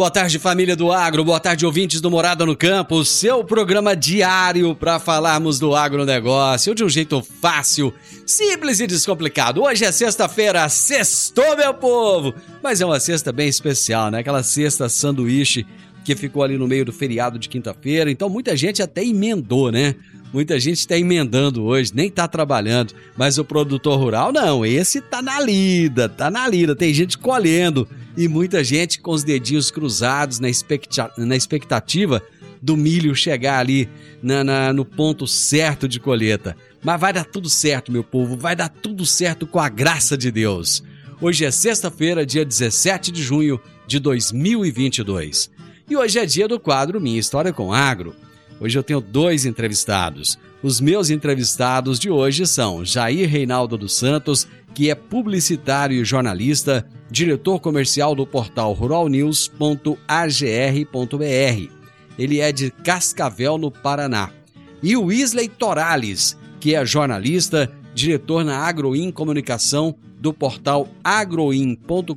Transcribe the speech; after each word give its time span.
Boa 0.00 0.10
tarde, 0.10 0.38
família 0.38 0.74
do 0.74 0.90
agro. 0.90 1.22
Boa 1.22 1.38
tarde, 1.38 1.66
ouvintes 1.66 2.00
do 2.00 2.10
Morada 2.10 2.46
no 2.46 2.56
Campo. 2.56 3.04
Seu 3.04 3.44
programa 3.44 3.94
diário 3.94 4.74
para 4.74 4.98
falarmos 4.98 5.58
do 5.58 5.76
agronegócio 5.76 6.74
de 6.74 6.82
um 6.82 6.88
jeito 6.88 7.22
fácil, 7.22 7.92
simples 8.26 8.80
e 8.80 8.86
descomplicado. 8.86 9.62
Hoje 9.62 9.84
é 9.84 9.92
sexta-feira, 9.92 10.66
sextou, 10.70 11.54
meu 11.54 11.74
povo! 11.74 12.32
Mas 12.62 12.80
é 12.80 12.86
uma 12.86 12.98
sexta 12.98 13.30
bem 13.30 13.46
especial, 13.46 14.10
né? 14.10 14.20
Aquela 14.20 14.42
sexta 14.42 14.88
sanduíche 14.88 15.66
que 16.02 16.16
ficou 16.16 16.42
ali 16.42 16.56
no 16.56 16.66
meio 16.66 16.86
do 16.86 16.94
feriado 16.94 17.38
de 17.38 17.50
quinta-feira. 17.50 18.10
Então 18.10 18.30
muita 18.30 18.56
gente 18.56 18.82
até 18.82 19.04
emendou, 19.04 19.70
né? 19.70 19.94
Muita 20.32 20.60
gente 20.60 20.78
está 20.78 20.96
emendando 20.96 21.64
hoje, 21.64 21.92
nem 21.94 22.06
está 22.06 22.28
trabalhando. 22.28 22.94
Mas 23.16 23.38
o 23.38 23.44
produtor 23.44 23.98
rural, 23.98 24.32
não, 24.32 24.64
esse 24.64 25.00
tá 25.00 25.20
na 25.20 25.40
lida, 25.40 26.08
tá 26.08 26.30
na 26.30 26.48
lida. 26.48 26.76
Tem 26.76 26.94
gente 26.94 27.18
colhendo 27.18 27.88
e 28.16 28.28
muita 28.28 28.62
gente 28.62 29.00
com 29.00 29.10
os 29.10 29.24
dedinhos 29.24 29.70
cruzados 29.70 30.38
na, 30.38 30.48
expecta 30.48 31.10
na 31.16 31.36
expectativa 31.36 32.22
do 32.62 32.76
milho 32.76 33.14
chegar 33.14 33.58
ali 33.58 33.88
na, 34.22 34.44
na, 34.44 34.72
no 34.72 34.84
ponto 34.84 35.26
certo 35.26 35.88
de 35.88 35.98
colheita. 35.98 36.56
Mas 36.82 37.00
vai 37.00 37.12
dar 37.12 37.24
tudo 37.24 37.48
certo, 37.48 37.90
meu 37.90 38.04
povo, 38.04 38.36
vai 38.36 38.54
dar 38.54 38.68
tudo 38.68 39.04
certo 39.04 39.46
com 39.46 39.58
a 39.58 39.68
graça 39.68 40.16
de 40.16 40.30
Deus. 40.30 40.82
Hoje 41.20 41.44
é 41.44 41.50
sexta-feira, 41.50 42.24
dia 42.24 42.44
17 42.44 43.10
de 43.10 43.22
junho 43.22 43.60
de 43.86 43.98
2022. 43.98 45.50
E 45.88 45.96
hoje 45.96 46.18
é 46.18 46.24
dia 46.24 46.46
do 46.46 46.60
quadro 46.60 47.00
Minha 47.00 47.18
História 47.18 47.52
com 47.52 47.72
Agro. 47.72 48.14
Hoje 48.60 48.78
eu 48.78 48.82
tenho 48.82 49.00
dois 49.00 49.46
entrevistados. 49.46 50.38
Os 50.62 50.82
meus 50.82 51.08
entrevistados 51.08 51.98
de 51.98 52.10
hoje 52.10 52.46
são 52.46 52.84
Jair 52.84 53.26
Reinaldo 53.26 53.78
dos 53.78 53.96
Santos, 53.96 54.46
que 54.74 54.90
é 54.90 54.94
publicitário 54.94 55.96
e 55.96 56.04
jornalista, 56.04 56.86
diretor 57.10 57.58
comercial 57.58 58.14
do 58.14 58.26
portal 58.26 58.74
ruralnews.agr.br. 58.74 61.72
Ele 62.18 62.40
é 62.40 62.52
de 62.52 62.70
Cascavel, 62.70 63.56
no 63.56 63.70
Paraná. 63.70 64.28
E 64.82 64.94
o 64.94 65.10
Isley 65.10 65.48
Torales, 65.48 66.36
que 66.60 66.74
é 66.74 66.84
jornalista, 66.84 67.72
diretor 67.94 68.44
na 68.44 68.58
Agroin 68.58 69.10
Comunicação 69.10 69.96
do 70.18 70.34
portal 70.34 70.86
agroin.com.br 71.02 72.14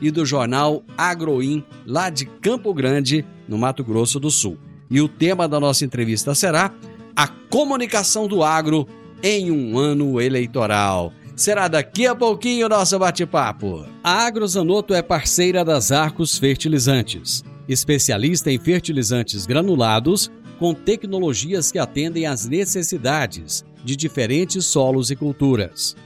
e 0.00 0.10
do 0.12 0.24
jornal 0.24 0.84
Agroin, 0.96 1.64
lá 1.84 2.08
de 2.08 2.24
Campo 2.24 2.72
Grande, 2.72 3.24
no 3.48 3.58
Mato 3.58 3.82
Grosso 3.82 4.20
do 4.20 4.30
Sul. 4.30 4.56
E 4.92 5.00
o 5.00 5.08
tema 5.08 5.48
da 5.48 5.58
nossa 5.58 5.86
entrevista 5.86 6.34
será 6.34 6.70
a 7.16 7.26
comunicação 7.26 8.28
do 8.28 8.44
agro 8.44 8.86
em 9.22 9.50
um 9.50 9.78
ano 9.78 10.20
eleitoral. 10.20 11.14
Será 11.34 11.66
daqui 11.66 12.06
a 12.06 12.14
pouquinho 12.14 12.66
o 12.66 12.68
nosso 12.68 12.98
bate-papo. 12.98 13.86
A 14.04 14.26
Agrozanoto 14.26 14.92
é 14.92 15.00
parceira 15.00 15.64
das 15.64 15.90
Arcos 15.90 16.36
Fertilizantes, 16.36 17.42
especialista 17.66 18.52
em 18.52 18.58
fertilizantes 18.58 19.46
granulados 19.46 20.30
com 20.58 20.74
tecnologias 20.74 21.72
que 21.72 21.78
atendem 21.78 22.26
às 22.26 22.46
necessidades 22.46 23.64
de 23.82 23.96
diferentes 23.96 24.66
solos 24.66 25.10
e 25.10 25.16
culturas. 25.16 25.96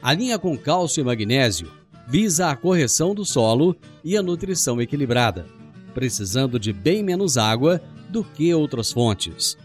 A 0.00 0.14
linha 0.14 0.38
com 0.38 0.56
cálcio 0.56 1.02
e 1.02 1.04
magnésio 1.04 1.70
visa 2.08 2.48
a 2.48 2.56
correção 2.56 3.14
do 3.14 3.22
solo 3.22 3.76
e 4.02 4.16
a 4.16 4.22
nutrição 4.22 4.80
equilibrada, 4.80 5.46
precisando 5.92 6.58
de 6.58 6.72
bem 6.72 7.02
menos 7.02 7.36
água 7.36 7.82
do 8.10 8.22
que 8.24 8.52
outras 8.52 8.92
fontes. 8.92 9.56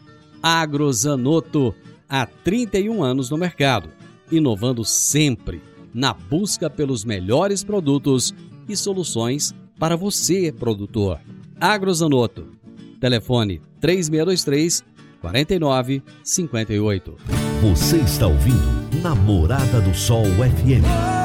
Agrozanoto, 0.41 1.73
há 2.07 2.25
31 2.25 3.03
anos 3.03 3.29
no 3.29 3.37
mercado, 3.37 3.89
inovando 4.31 4.85
sempre 4.85 5.61
na 5.93 6.13
busca 6.13 6.69
pelos 6.69 7.03
melhores 7.03 7.63
produtos 7.63 8.33
e 8.67 8.75
soluções 8.75 9.53
para 9.79 9.95
você, 9.95 10.51
produtor. 10.51 11.19
Agrozanoto, 11.59 12.47
telefone 12.99 13.61
3623 13.79 14.83
4958. 15.21 17.17
Você 17.61 17.97
está 17.97 18.27
ouvindo 18.27 19.01
Namorada 19.01 19.81
do 19.81 19.93
Sol 19.95 20.25
FM. 20.25 21.24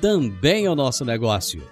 também 0.00 0.66
é 0.66 0.70
o 0.70 0.74
nosso 0.74 1.04
negócio. 1.04 1.62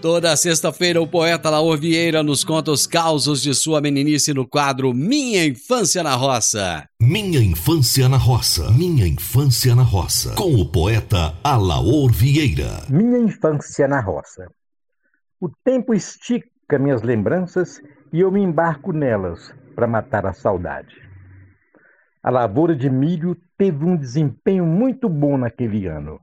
Toda 0.00 0.36
sexta-feira, 0.36 1.00
o 1.00 1.08
poeta 1.08 1.48
Laor 1.48 1.78
Vieira 1.78 2.22
nos 2.22 2.44
conta 2.44 2.70
os 2.70 2.86
causos 2.86 3.42
de 3.42 3.54
sua 3.54 3.80
meninice 3.80 4.32
no 4.34 4.46
quadro 4.46 4.92
Minha 4.92 5.44
Infância 5.46 6.02
na 6.02 6.14
Roça. 6.14 6.86
Minha 7.00 7.40
Infância 7.40 8.08
na 8.08 8.16
Roça. 8.16 8.70
Minha 8.70 9.06
Infância 9.06 9.74
na 9.74 9.82
Roça. 9.82 10.34
Com 10.34 10.54
o 10.54 10.70
poeta 10.70 11.34
Alaor 11.42 12.12
Vieira. 12.12 12.84
Minha 12.90 13.18
Infância 13.18 13.88
na 13.88 14.00
Roça. 14.00 14.46
O 15.40 15.48
tempo 15.64 15.94
estica 15.94 16.78
minhas 16.78 17.02
lembranças 17.02 17.80
e 18.12 18.20
eu 18.20 18.30
me 18.30 18.40
embarco 18.40 18.92
nelas 18.92 19.52
para 19.74 19.86
matar 19.86 20.26
a 20.26 20.32
saudade. 20.32 20.94
A 22.22 22.30
lavoura 22.30 22.76
de 22.76 22.90
milho 22.90 23.36
teve 23.56 23.84
um 23.84 23.96
desempenho 23.96 24.66
muito 24.66 25.08
bom 25.08 25.38
naquele 25.38 25.86
ano 25.86 26.20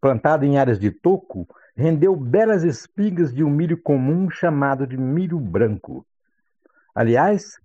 plantado 0.00 0.44
em 0.44 0.58
áreas 0.58 0.78
de 0.78 0.90
toco, 0.90 1.46
rendeu 1.76 2.16
belas 2.16 2.62
espigas 2.62 3.32
de 3.32 3.44
um 3.44 3.50
milho 3.50 3.76
comum 3.76 4.30
chamado 4.30 4.86
de 4.86 4.96
milho 4.96 5.38
branco. 5.38 6.04
Aliás, 6.94 7.58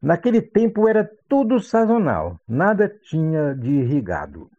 naquele 0.00 0.42
tempo 0.42 0.88
era 0.88 1.08
tudo 1.28 1.60
sazonal, 1.60 2.38
nada 2.46 2.88
tinha 2.88 3.54
de 3.54 3.70
irrigado. 3.70 4.50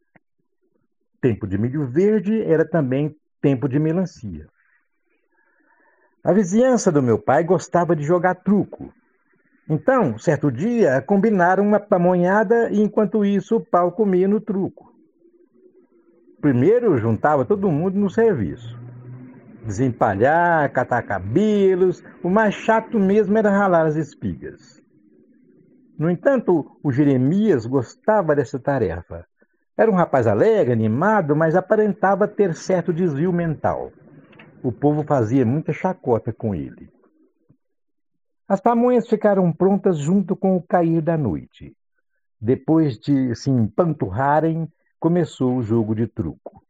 Tempo 1.20 1.46
de 1.46 1.58
milho 1.58 1.86
verde 1.88 2.42
era 2.42 2.66
também 2.66 3.16
tempo 3.42 3.68
de 3.68 3.78
melancia. 3.78 4.48
A 6.24 6.32
vizinhança 6.34 6.92
do 6.92 7.02
meu 7.02 7.18
pai 7.18 7.44
gostava 7.44 7.96
de 7.96 8.04
jogar 8.04 8.36
truco. 8.36 8.94
Então, 9.70 10.18
certo 10.18 10.52
dia, 10.52 11.02
combinaram 11.02 11.66
uma 11.66 11.80
pamonhada 11.80 12.70
e 12.70 12.80
enquanto 12.80 13.26
isso 13.26 13.56
o 13.56 13.66
pau 13.66 13.92
comia 13.92 14.28
no 14.28 14.40
truco. 14.40 14.91
Primeiro 16.42 16.98
juntava 16.98 17.46
todo 17.46 17.72
mundo 17.72 18.00
no 18.00 18.10
serviço. 18.10 18.76
Desempalhar, 19.64 20.72
catar 20.74 21.04
cabelos, 21.04 22.04
o 22.24 22.30
mais 22.32 22.56
chato 22.56 23.00
mesmo 23.00 23.38
era 23.38 23.52
ralar 23.52 23.86
as 23.86 23.96
espigas. 23.96 24.82
No 26.00 26.10
entanto, 26.10 26.80
o 26.82 26.92
Jeremias 26.92 27.68
gostava 27.68 28.36
dessa 28.36 28.58
tarefa. 28.58 29.24
Era 29.78 29.92
um 29.92 29.94
rapaz 29.94 30.26
alegre, 30.26 30.74
animado, 30.74 31.36
mas 31.36 31.56
aparentava 31.56 32.28
ter 32.28 32.56
certo 32.56 32.92
desvio 32.92 33.32
mental. 33.32 33.92
O 34.64 34.72
povo 34.72 35.04
fazia 35.04 35.46
muita 35.46 35.72
chacota 35.72 36.34
com 36.34 36.56
ele. 36.56 36.90
As 38.48 38.60
pamonhas 38.60 39.08
ficaram 39.08 39.52
prontas 39.54 40.00
junto 40.00 40.36
com 40.36 40.58
o 40.58 40.62
cair 40.62 41.02
da 41.02 41.16
noite. 41.16 41.76
Depois 42.40 42.98
de 42.98 43.36
se 43.36 43.52
empanturrarem, 43.52 44.68
começou 45.02 45.58
o 45.58 45.64
jogo 45.64 45.96
de 45.96 46.06
truco. 46.06 46.64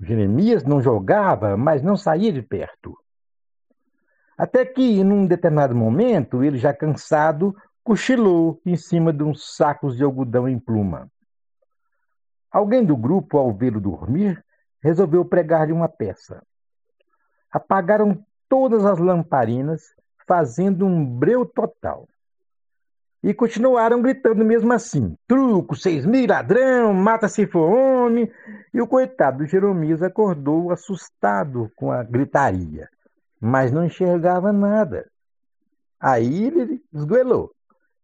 Jeremias 0.00 0.64
não 0.64 0.82
jogava, 0.82 1.56
mas 1.56 1.80
não 1.80 1.96
saía 1.96 2.32
de 2.32 2.42
perto. 2.42 2.98
Até 4.36 4.66
que, 4.66 5.04
num 5.04 5.24
determinado 5.24 5.76
momento, 5.76 6.42
ele, 6.42 6.58
já 6.58 6.74
cansado, 6.74 7.54
cochilou 7.84 8.60
em 8.66 8.74
cima 8.74 9.12
de 9.12 9.22
uns 9.22 9.54
sacos 9.54 9.96
de 9.96 10.02
algodão 10.02 10.48
em 10.48 10.58
pluma. 10.58 11.08
Alguém 12.50 12.84
do 12.84 12.96
grupo, 12.96 13.38
ao 13.38 13.54
vê-lo 13.54 13.80
dormir, 13.80 14.44
resolveu 14.82 15.24
pregar-lhe 15.24 15.72
uma 15.72 15.88
peça. 15.88 16.42
Apagaram 17.48 18.26
todas 18.48 18.84
as 18.84 18.98
lamparinas, 18.98 19.82
fazendo 20.26 20.84
um 20.84 21.06
breu 21.06 21.46
total. 21.46 22.08
E 23.24 23.32
continuaram 23.32 24.02
gritando 24.02 24.44
mesmo 24.44 24.70
assim: 24.74 25.16
truco, 25.26 25.74
seis 25.74 26.04
mil, 26.04 26.28
ladrão, 26.28 26.92
mata 26.92 27.26
se 27.26 27.46
for 27.46 27.72
homem. 27.72 28.30
E 28.72 28.82
o 28.82 28.86
coitado 28.86 29.38
do 29.38 29.46
Jeremias 29.46 30.02
acordou 30.02 30.70
assustado 30.70 31.72
com 31.74 31.90
a 31.90 32.02
gritaria, 32.02 32.86
mas 33.40 33.72
não 33.72 33.86
enxergava 33.86 34.52
nada. 34.52 35.06
Aí 35.98 36.44
ele 36.44 36.82
esgoelou: 36.92 37.50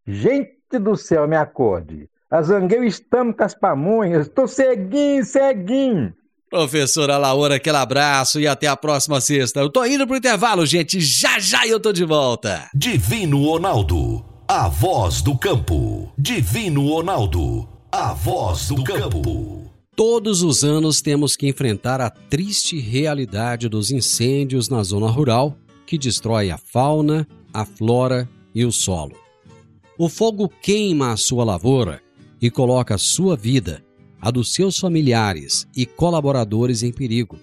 Gente 0.07 0.79
do 0.79 0.97
céu, 0.97 1.27
me 1.27 1.35
acorde. 1.35 2.09
A 2.29 2.41
Zangueu 2.41 2.83
estamos 2.83 3.35
com 3.35 3.43
as 3.43 3.53
pamonhas, 3.53 4.27
tô 4.27 4.47
ceguinho, 4.47 5.23
ceguinho. 5.23 6.15
Professora 6.49 7.17
Laura, 7.17 7.55
aquele 7.55 7.77
abraço 7.77 8.39
e 8.39 8.47
até 8.47 8.67
a 8.67 8.75
próxima 8.75 9.21
sexta. 9.21 9.59
Eu 9.59 9.69
tô 9.69 9.85
indo 9.85 10.07
pro 10.07 10.17
intervalo, 10.17 10.65
gente. 10.65 10.99
Já 10.99 11.39
já 11.39 11.67
eu 11.67 11.79
tô 11.79 11.93
de 11.93 12.03
volta. 12.03 12.67
Divino 12.73 13.45
Ronaldo, 13.45 14.25
a 14.53 14.67
voz 14.67 15.21
do 15.21 15.37
campo. 15.37 16.11
Divino 16.17 16.89
Ronaldo, 16.89 17.69
a 17.89 18.13
voz 18.13 18.67
do 18.67 18.83
campo. 18.83 19.71
Todos 19.95 20.43
os 20.43 20.61
anos 20.61 21.01
temos 21.01 21.37
que 21.37 21.47
enfrentar 21.47 22.01
a 22.01 22.09
triste 22.09 22.77
realidade 22.77 23.69
dos 23.69 23.91
incêndios 23.91 24.67
na 24.67 24.83
zona 24.83 25.07
rural 25.07 25.57
que 25.85 25.97
destrói 25.97 26.51
a 26.51 26.57
fauna, 26.57 27.25
a 27.53 27.63
flora 27.63 28.29
e 28.53 28.65
o 28.65 28.73
solo. 28.73 29.15
O 29.97 30.09
fogo 30.09 30.49
queima 30.49 31.13
a 31.13 31.15
sua 31.15 31.45
lavoura 31.45 32.01
e 32.41 32.51
coloca 32.51 32.95
a 32.95 32.97
sua 32.97 33.37
vida, 33.37 33.81
a 34.19 34.29
dos 34.29 34.53
seus 34.53 34.77
familiares 34.77 35.65
e 35.73 35.85
colaboradores 35.85 36.83
em 36.83 36.91
perigo. 36.91 37.39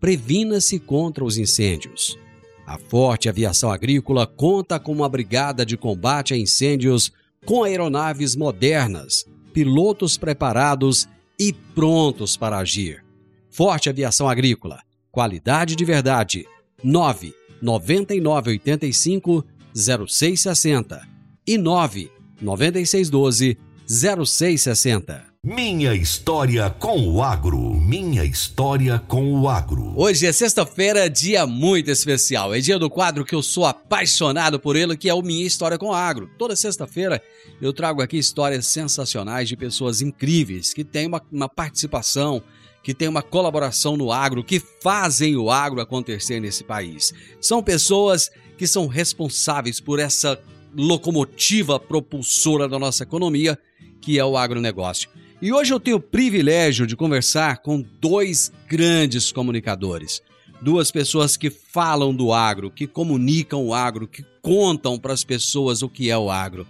Previna-se 0.00 0.78
contra 0.78 1.26
os 1.26 1.36
incêndios. 1.36 2.16
A 2.66 2.78
Forte 2.78 3.28
Aviação 3.28 3.70
Agrícola 3.70 4.26
conta 4.26 4.78
com 4.78 4.92
uma 4.92 5.08
brigada 5.08 5.66
de 5.66 5.76
combate 5.76 6.34
a 6.34 6.36
incêndios 6.36 7.12
com 7.44 7.64
aeronaves 7.64 8.36
modernas, 8.36 9.24
pilotos 9.52 10.16
preparados 10.16 11.08
e 11.38 11.52
prontos 11.52 12.36
para 12.36 12.58
agir. 12.58 13.04
Forte 13.50 13.88
Aviação 13.88 14.28
Agrícola, 14.28 14.80
qualidade 15.10 15.74
de 15.74 15.84
verdade. 15.84 16.46
9 16.82 17.34
9985 17.60 19.44
0660 19.74 21.08
e 21.46 21.58
9 21.58 22.10
9612 22.40 23.58
0660. 23.86 25.32
Minha 25.44 25.92
história 25.94 26.70
com 26.70 27.00
o 27.08 27.22
agro. 27.22 27.74
Minha 27.92 28.24
história 28.24 28.98
com 29.06 29.34
o 29.34 29.46
agro. 29.46 29.92
Hoje 29.94 30.26
é 30.26 30.32
sexta-feira, 30.32 31.10
dia 31.10 31.46
muito 31.46 31.90
especial. 31.90 32.54
É 32.54 32.58
dia 32.58 32.78
do 32.78 32.88
quadro 32.88 33.22
que 33.22 33.34
eu 33.34 33.42
sou 33.42 33.66
apaixonado 33.66 34.58
por 34.58 34.76
ele, 34.76 34.96
que 34.96 35.10
é 35.10 35.14
o 35.14 35.20
Minha 35.20 35.46
História 35.46 35.76
com 35.76 35.88
o 35.88 35.92
Agro. 35.92 36.30
Toda 36.38 36.56
sexta-feira 36.56 37.22
eu 37.60 37.70
trago 37.70 38.00
aqui 38.00 38.16
histórias 38.16 38.64
sensacionais 38.64 39.46
de 39.46 39.58
pessoas 39.58 40.00
incríveis 40.00 40.72
que 40.72 40.84
têm 40.84 41.06
uma, 41.06 41.20
uma 41.30 41.50
participação, 41.50 42.42
que 42.82 42.94
têm 42.94 43.08
uma 43.08 43.20
colaboração 43.20 43.94
no 43.94 44.10
agro, 44.10 44.42
que 44.42 44.58
fazem 44.58 45.36
o 45.36 45.50
agro 45.50 45.78
acontecer 45.78 46.40
nesse 46.40 46.64
país. 46.64 47.12
São 47.42 47.62
pessoas 47.62 48.30
que 48.56 48.66
são 48.66 48.86
responsáveis 48.86 49.80
por 49.80 49.98
essa 49.98 50.40
locomotiva 50.74 51.78
propulsora 51.78 52.66
da 52.66 52.78
nossa 52.78 53.02
economia, 53.02 53.58
que 54.00 54.18
é 54.18 54.24
o 54.24 54.38
agronegócio. 54.38 55.10
E 55.42 55.52
hoje 55.52 55.74
eu 55.74 55.80
tenho 55.80 55.96
o 55.96 56.00
privilégio 56.00 56.86
de 56.86 56.94
conversar 56.94 57.62
com 57.62 57.84
dois 58.00 58.52
grandes 58.68 59.32
comunicadores. 59.32 60.22
Duas 60.60 60.92
pessoas 60.92 61.36
que 61.36 61.50
falam 61.50 62.14
do 62.14 62.32
agro, 62.32 62.70
que 62.70 62.86
comunicam 62.86 63.66
o 63.66 63.74
agro, 63.74 64.06
que 64.06 64.24
contam 64.40 64.96
para 64.96 65.12
as 65.12 65.24
pessoas 65.24 65.82
o 65.82 65.88
que 65.88 66.08
é 66.08 66.16
o 66.16 66.30
agro. 66.30 66.64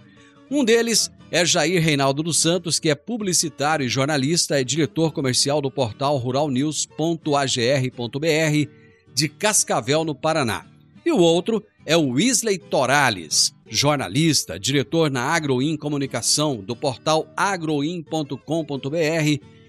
Um 0.49 0.65
deles 0.65 1.11
é 1.29 1.45
Jair 1.45 1.83
Reinaldo 1.83 2.23
dos 2.23 2.37
Santos, 2.37 2.79
que 2.79 2.89
é 2.89 2.95
publicitário 2.95 3.85
e 3.85 3.89
jornalista, 3.89 4.59
é 4.59 4.63
diretor 4.63 5.11
comercial 5.11 5.61
do 5.61 5.69
portal 5.69 6.17
ruralnews.agr.br 6.17 8.69
de 9.13 9.29
Cascavel, 9.29 10.03
no 10.03 10.15
Paraná. 10.15 10.65
E 11.05 11.11
o 11.11 11.19
outro 11.19 11.63
é 11.85 11.97
o 11.97 12.11
Wesley 12.11 12.57
Torales, 12.57 13.53
jornalista, 13.67 14.59
diretor 14.59 15.11
na 15.11 15.23
Agroin 15.23 15.75
Comunicação, 15.75 16.57
do 16.57 16.75
portal 16.75 17.27
agroin.com.br 17.35 18.37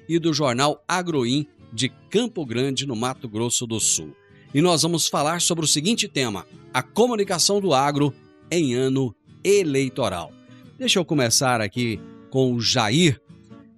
e 0.08 0.18
do 0.18 0.32
jornal 0.32 0.82
Agroin 0.86 1.46
de 1.72 1.88
Campo 2.10 2.46
Grande, 2.46 2.86
no 2.86 2.94
Mato 2.94 3.28
Grosso 3.28 3.66
do 3.66 3.80
Sul. 3.80 4.14
E 4.52 4.62
nós 4.62 4.82
vamos 4.82 5.08
falar 5.08 5.40
sobre 5.40 5.64
o 5.64 5.68
seguinte 5.68 6.06
tema: 6.06 6.46
a 6.72 6.82
comunicação 6.82 7.60
do 7.60 7.74
agro 7.74 8.14
em 8.50 8.74
ano 8.74 9.14
eleitoral. 9.42 10.32
Deixa 10.78 10.98
eu 10.98 11.04
começar 11.04 11.60
aqui 11.60 12.00
com 12.30 12.54
o 12.54 12.60
Jair, 12.60 13.20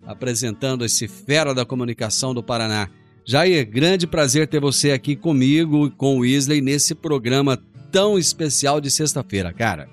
apresentando 0.04 0.84
esse 0.84 1.08
fera 1.08 1.54
da 1.54 1.64
comunicação 1.64 2.34
do 2.34 2.42
Paraná. 2.42 2.90
Jair, 3.24 3.68
grande 3.68 4.06
prazer 4.06 4.46
ter 4.46 4.60
você 4.60 4.92
aqui 4.92 5.16
comigo 5.16 5.86
e 5.86 5.90
com 5.90 6.18
o 6.18 6.20
Wesley 6.20 6.60
nesse 6.60 6.94
programa 6.94 7.60
tão 7.90 8.18
especial 8.18 8.80
de 8.80 8.90
sexta-feira, 8.90 9.52
cara. 9.52 9.88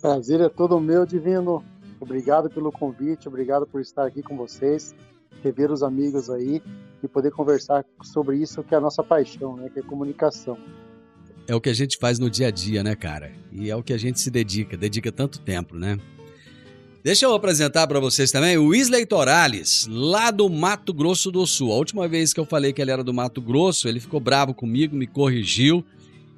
Prazer 0.00 0.40
é 0.40 0.48
todo 0.48 0.80
meu, 0.80 1.04
Divino. 1.04 1.64
Obrigado 2.00 2.48
pelo 2.48 2.72
convite, 2.72 3.28
obrigado 3.28 3.66
por 3.66 3.80
estar 3.80 4.06
aqui 4.06 4.22
com 4.22 4.36
vocês, 4.36 4.94
rever 5.44 5.70
os 5.70 5.82
amigos 5.82 6.30
aí 6.30 6.62
e 7.02 7.08
poder 7.08 7.30
conversar 7.30 7.84
sobre 8.02 8.38
isso 8.38 8.62
que 8.62 8.74
é 8.74 8.78
a 8.78 8.80
nossa 8.80 9.02
paixão, 9.02 9.56
né? 9.56 9.68
Que 9.68 9.80
é 9.80 9.82
comunicação. 9.82 10.56
É 11.46 11.54
o 11.54 11.60
que 11.60 11.68
a 11.68 11.74
gente 11.74 11.98
faz 11.98 12.18
no 12.18 12.30
dia 12.30 12.48
a 12.48 12.50
dia, 12.50 12.82
né, 12.82 12.94
cara? 12.94 13.32
E 13.52 13.70
é 13.70 13.76
o 13.76 13.82
que 13.82 13.92
a 13.92 13.98
gente 13.98 14.20
se 14.20 14.30
dedica, 14.30 14.76
dedica 14.76 15.12
tanto 15.12 15.40
tempo, 15.40 15.76
né? 15.76 15.98
Deixa 17.02 17.26
eu 17.26 17.34
apresentar 17.34 17.86
para 17.86 17.98
vocês 17.98 18.30
também 18.30 18.58
o 18.58 18.74
Isley 18.74 19.06
Torales, 19.06 19.86
lá 19.90 20.30
do 20.30 20.48
Mato 20.48 20.92
Grosso 20.92 21.30
do 21.30 21.46
Sul. 21.46 21.72
A 21.72 21.76
última 21.76 22.06
vez 22.06 22.32
que 22.32 22.40
eu 22.40 22.44
falei 22.44 22.72
que 22.72 22.80
ele 22.80 22.90
era 22.90 23.02
do 23.02 23.12
Mato 23.12 23.40
Grosso, 23.40 23.88
ele 23.88 24.00
ficou 24.00 24.20
bravo 24.20 24.54
comigo, 24.54 24.94
me 24.94 25.06
corrigiu 25.06 25.84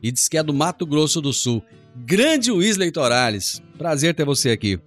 e 0.02 0.10
disse 0.10 0.28
que 0.28 0.36
é 0.36 0.42
do 0.42 0.52
Mato 0.52 0.84
Grosso 0.84 1.20
do 1.20 1.32
Sul. 1.32 1.62
Grande 1.94 2.50
Wesley 2.50 2.90
Torales, 2.90 3.62
prazer 3.78 4.14
ter 4.14 4.24
você 4.24 4.50
aqui. 4.50 4.80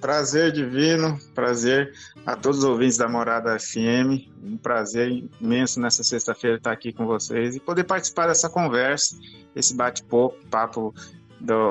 Prazer 0.00 0.52
divino, 0.52 1.18
prazer 1.34 1.94
a 2.26 2.36
todos 2.36 2.58
os 2.58 2.64
ouvintes 2.64 2.98
da 2.98 3.08
Morada 3.08 3.58
FM. 3.58 4.28
Um 4.42 4.56
prazer 4.58 5.24
imenso 5.40 5.80
nessa 5.80 6.02
sexta-feira 6.02 6.56
estar 6.56 6.72
aqui 6.72 6.92
com 6.92 7.06
vocês 7.06 7.56
e 7.56 7.60
poder 7.60 7.84
participar 7.84 8.26
dessa 8.26 8.50
conversa, 8.50 9.16
esse 9.56 9.74
bate-papo 9.74 10.34
papo 10.50 10.94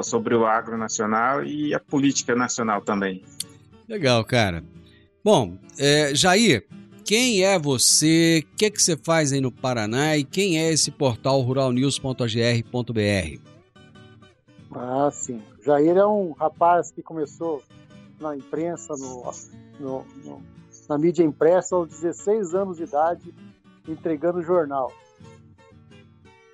sobre 0.03 0.36
o 0.36 0.46
agro 0.46 0.77
nacional 0.77 1.44
e 1.44 1.74
a 1.74 1.80
política 1.80 2.36
nacional 2.36 2.82
também. 2.82 3.24
Legal, 3.88 4.24
cara. 4.24 4.63
Bom, 5.24 5.58
é, 5.77 6.13
Jair, 6.13 6.65
quem 7.03 7.43
é 7.43 7.60
você? 7.60 8.43
O 8.43 8.55
que, 8.55 8.65
é 8.65 8.69
que 8.69 8.81
você 8.81 8.95
faz 8.95 9.33
aí 9.33 9.41
no 9.41 9.51
Paraná? 9.51 10.17
E 10.17 10.24
quem 10.24 10.57
é 10.57 10.72
esse 10.72 10.89
portal 10.89 11.41
ruralnews.agr.br? 11.41 13.39
Ah, 14.72 15.10
sim. 15.12 15.41
Jair 15.63 15.98
é 15.98 16.05
um 16.05 16.31
rapaz 16.31 16.91
que 16.91 17.01
começou 17.01 17.62
na 18.19 18.36
imprensa, 18.36 18.95
no, 18.98 19.31
no, 19.79 20.05
no, 20.24 20.41
na 20.89 20.98
mídia 20.98 21.24
impressa 21.24 21.75
aos 21.75 21.89
16 21.89 22.55
anos 22.55 22.77
de 22.77 22.83
idade, 22.83 23.33
entregando 23.88 24.41
jornal. 24.41 24.91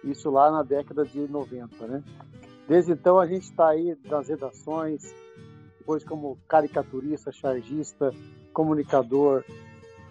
Isso 0.03 0.29
lá 0.29 0.51
na 0.51 0.63
década 0.63 1.05
de 1.05 1.19
90, 1.27 1.87
né? 1.87 2.03
Desde 2.67 2.91
então 2.91 3.19
a 3.19 3.25
gente 3.25 3.43
está 3.43 3.69
aí 3.69 3.97
nas 4.05 4.27
redações, 4.27 5.13
depois 5.77 6.03
como 6.03 6.37
caricaturista, 6.47 7.31
chargista, 7.31 8.13
comunicador, 8.53 9.43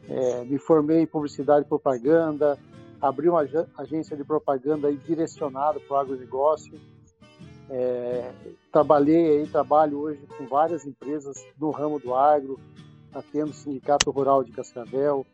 é, 0.09 0.45
me 0.45 0.59
formei 0.59 1.01
em 1.01 1.07
publicidade 1.07 1.67
e 1.67 1.69
propaganda, 1.69 2.59
abri 3.01 3.29
uma 3.29 3.47
agência 3.77 4.17
de 4.17 4.25
propaganda 4.25 4.93
direcionada 4.93 5.79
para 5.79 5.97
o 5.97 6.01
agronegócio, 6.01 6.81
é, 7.71 8.33
trabalhei 8.73 9.41
aí, 9.41 9.47
trabalho 9.47 9.99
hoje 9.99 10.27
com 10.39 10.47
várias 10.47 10.87
empresas 10.87 11.37
no 11.61 11.71
ramo 11.71 11.99
do 11.99 12.15
agro, 12.15 12.59
atendo 13.13 13.51
o 13.51 13.55
Sindicato 13.55 14.11
Rural 14.11 14.43
de 14.43 14.53
Cascavel 14.53 15.27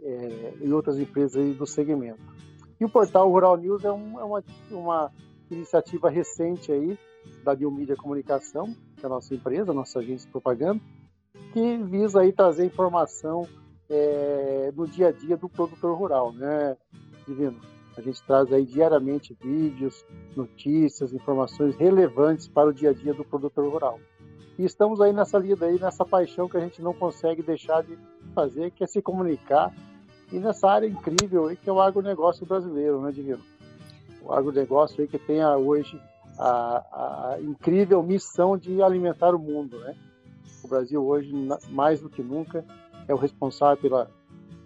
é, 0.00 0.54
e 0.60 0.72
outras 0.72 0.98
empresas 0.98 1.36
aí 1.36 1.54
do 1.54 1.66
segmento. 1.66 2.20
E 2.78 2.84
o 2.84 2.88
portal 2.88 3.30
Rural 3.30 3.56
News 3.56 3.84
é, 3.84 3.92
um, 3.92 4.20
é 4.20 4.24
uma, 4.24 4.44
uma, 4.70 5.12
iniciativa 5.50 6.08
recente 6.08 6.72
aí 6.72 6.98
da 7.44 7.54
Biomídia 7.54 7.94
Comunicação, 7.94 8.74
que 8.96 9.04
é 9.04 9.06
a 9.06 9.08
nossa 9.08 9.34
empresa, 9.34 9.70
a 9.70 9.74
nossa 9.74 9.98
agência 9.98 10.26
de 10.26 10.32
propaganda, 10.32 10.80
que 11.52 11.76
visa 11.78 12.20
aí 12.20 12.32
trazer 12.32 12.64
informação 12.64 13.46
é, 13.92 14.72
no 14.74 14.86
dia 14.86 15.08
a 15.08 15.12
dia 15.12 15.36
do 15.36 15.48
produtor 15.48 15.96
rural, 15.96 16.32
né, 16.32 16.76
Divino? 17.26 17.60
A 17.96 18.00
gente 18.00 18.22
traz 18.22 18.50
aí 18.50 18.64
diariamente 18.64 19.36
vídeos, 19.38 20.02
notícias, 20.34 21.12
informações 21.12 21.76
relevantes 21.76 22.48
para 22.48 22.70
o 22.70 22.72
dia 22.72 22.90
a 22.90 22.94
dia 22.94 23.12
do 23.12 23.22
produtor 23.22 23.70
rural. 23.70 24.00
E 24.58 24.64
estamos 24.64 24.98
aí 25.00 25.12
nessa 25.12 25.38
lida 25.38 25.66
aí, 25.66 25.78
nessa 25.78 26.04
paixão 26.04 26.48
que 26.48 26.56
a 26.56 26.60
gente 26.60 26.80
não 26.80 26.94
consegue 26.94 27.42
deixar 27.42 27.82
de 27.82 27.98
fazer, 28.34 28.70
que 28.70 28.82
é 28.82 28.86
se 28.86 29.02
comunicar 29.02 29.70
e 30.32 30.38
nessa 30.38 30.70
área 30.70 30.86
incrível 30.86 31.48
aí 31.48 31.56
que 31.56 31.68
é 31.68 31.72
o 31.72 31.80
agronegócio 31.80 32.46
brasileiro, 32.46 33.02
né, 33.02 33.12
Divino? 33.12 33.42
O 34.22 34.32
agronegócio 34.32 35.02
aí 35.02 35.06
que 35.06 35.18
tem 35.18 35.44
hoje 35.44 36.00
a, 36.38 37.34
a 37.34 37.40
incrível 37.42 38.02
missão 38.02 38.56
de 38.56 38.82
alimentar 38.82 39.34
o 39.34 39.38
mundo, 39.38 39.78
né? 39.80 39.94
O 40.64 40.68
Brasil 40.68 41.04
hoje, 41.04 41.30
mais 41.70 42.00
do 42.00 42.08
que 42.08 42.22
nunca, 42.22 42.64
é 43.08 43.14
o 43.14 43.16
responsável 43.16 43.76
pela, 43.76 44.10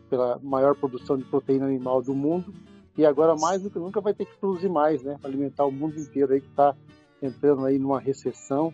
pela 0.09 0.39
maior 0.43 0.75
produção 0.75 1.17
de 1.17 1.25
proteína 1.25 1.67
animal 1.67 2.03
do 2.03 2.15
mundo 2.15 2.53
e 2.97 3.05
agora 3.05 3.37
mais 3.37 3.63
do 3.63 3.71
que 3.71 3.79
nunca 3.79 4.01
vai 4.01 4.15
ter 4.15 4.25
que 4.25 4.37
produzir 4.39 4.69
mais, 4.69 5.03
né? 5.03 5.19
Para 5.21 5.31
alimentar 5.31 5.65
o 5.65 5.73
mundo 5.73 5.99
inteiro 5.99 6.33
aí 6.33 6.41
que 6.41 6.49
está 6.49 6.75
entrando 7.23 7.65
aí 7.65 7.79
numa 7.79 8.01
recessão 8.01 8.73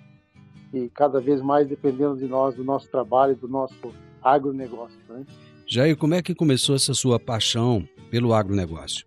e 0.73 0.89
cada 0.89 1.21
vez 1.21 1.41
mais 1.41 1.67
dependendo 1.69 2.17
de 2.17 2.27
nós, 2.27 2.55
do 2.55 2.65
nosso 2.65 2.89
trabalho, 2.89 3.37
do 3.37 3.49
nosso 3.49 3.93
agronegócio, 4.23 4.99
né? 5.09 5.25
Jair, 5.67 5.97
como 5.97 6.15
é 6.15 6.23
que 6.23 6.35
começou 6.35 6.75
essa 6.75 6.95
sua 6.95 7.19
paixão 7.19 7.87
pelo 8.11 8.35
agronegócio? 8.35 9.07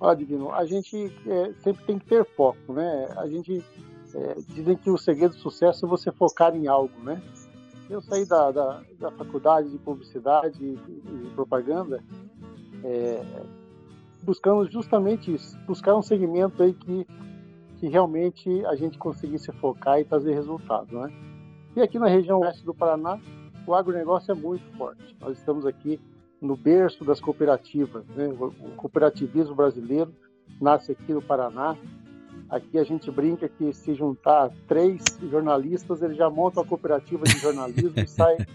Olha, 0.00 0.16
Divino, 0.16 0.50
a 0.50 0.64
gente 0.64 1.12
é, 1.26 1.52
sempre 1.62 1.84
tem 1.84 1.98
que 1.98 2.06
ter 2.06 2.24
foco, 2.24 2.72
né? 2.72 3.08
A 3.16 3.28
gente 3.28 3.64
é, 4.14 4.34
dizem 4.48 4.76
que 4.76 4.90
o 4.90 4.98
segredo 4.98 5.34
do 5.34 5.40
sucesso 5.40 5.86
é 5.86 5.88
você 5.88 6.10
focar 6.10 6.56
em 6.56 6.66
algo, 6.66 6.92
né? 7.02 7.22
Eu 7.92 8.00
saí 8.00 8.24
da, 8.24 8.50
da, 8.50 8.82
da 8.98 9.10
faculdade 9.10 9.68
de 9.68 9.76
publicidade 9.78 10.64
e, 10.64 11.30
propaganda 11.34 12.02
é, 12.82 13.22
buscando 14.22 14.70
justamente 14.70 15.34
isso, 15.34 15.58
buscar 15.66 15.94
um 15.94 16.00
segmento 16.00 16.62
aí 16.62 16.72
que, 16.72 17.06
que 17.76 17.88
realmente 17.88 18.64
a 18.64 18.74
gente 18.76 18.96
conseguisse 18.96 19.52
focar 19.52 20.00
e 20.00 20.06
trazer 20.06 20.32
resultado, 20.32 20.98
né? 20.98 21.12
E 21.76 21.82
aqui 21.82 21.98
na 21.98 22.06
região 22.06 22.40
oeste 22.40 22.64
do 22.64 22.72
Paraná, 22.72 23.20
o 23.66 23.74
agronegócio 23.74 24.32
é 24.32 24.34
muito 24.34 24.64
forte. 24.78 25.14
Nós 25.20 25.36
estamos 25.36 25.66
aqui 25.66 26.00
no 26.40 26.56
berço 26.56 27.04
das 27.04 27.20
cooperativas. 27.20 28.06
Né? 28.08 28.28
O 28.28 28.76
cooperativismo 28.76 29.54
brasileiro 29.54 30.14
nasce 30.60 30.92
aqui 30.92 31.12
no 31.12 31.22
Paraná. 31.22 31.76
Aqui 32.52 32.78
a 32.78 32.84
gente 32.84 33.10
brinca 33.10 33.48
que 33.48 33.72
se 33.72 33.94
juntar 33.94 34.50
três 34.68 35.02
jornalistas, 35.30 36.02
eles 36.02 36.18
já 36.18 36.28
montam 36.28 36.62
a 36.62 36.66
cooperativa 36.66 37.24
de 37.24 37.38
jornalismo 37.38 37.98
e 37.98 38.06
sai. 38.06 38.36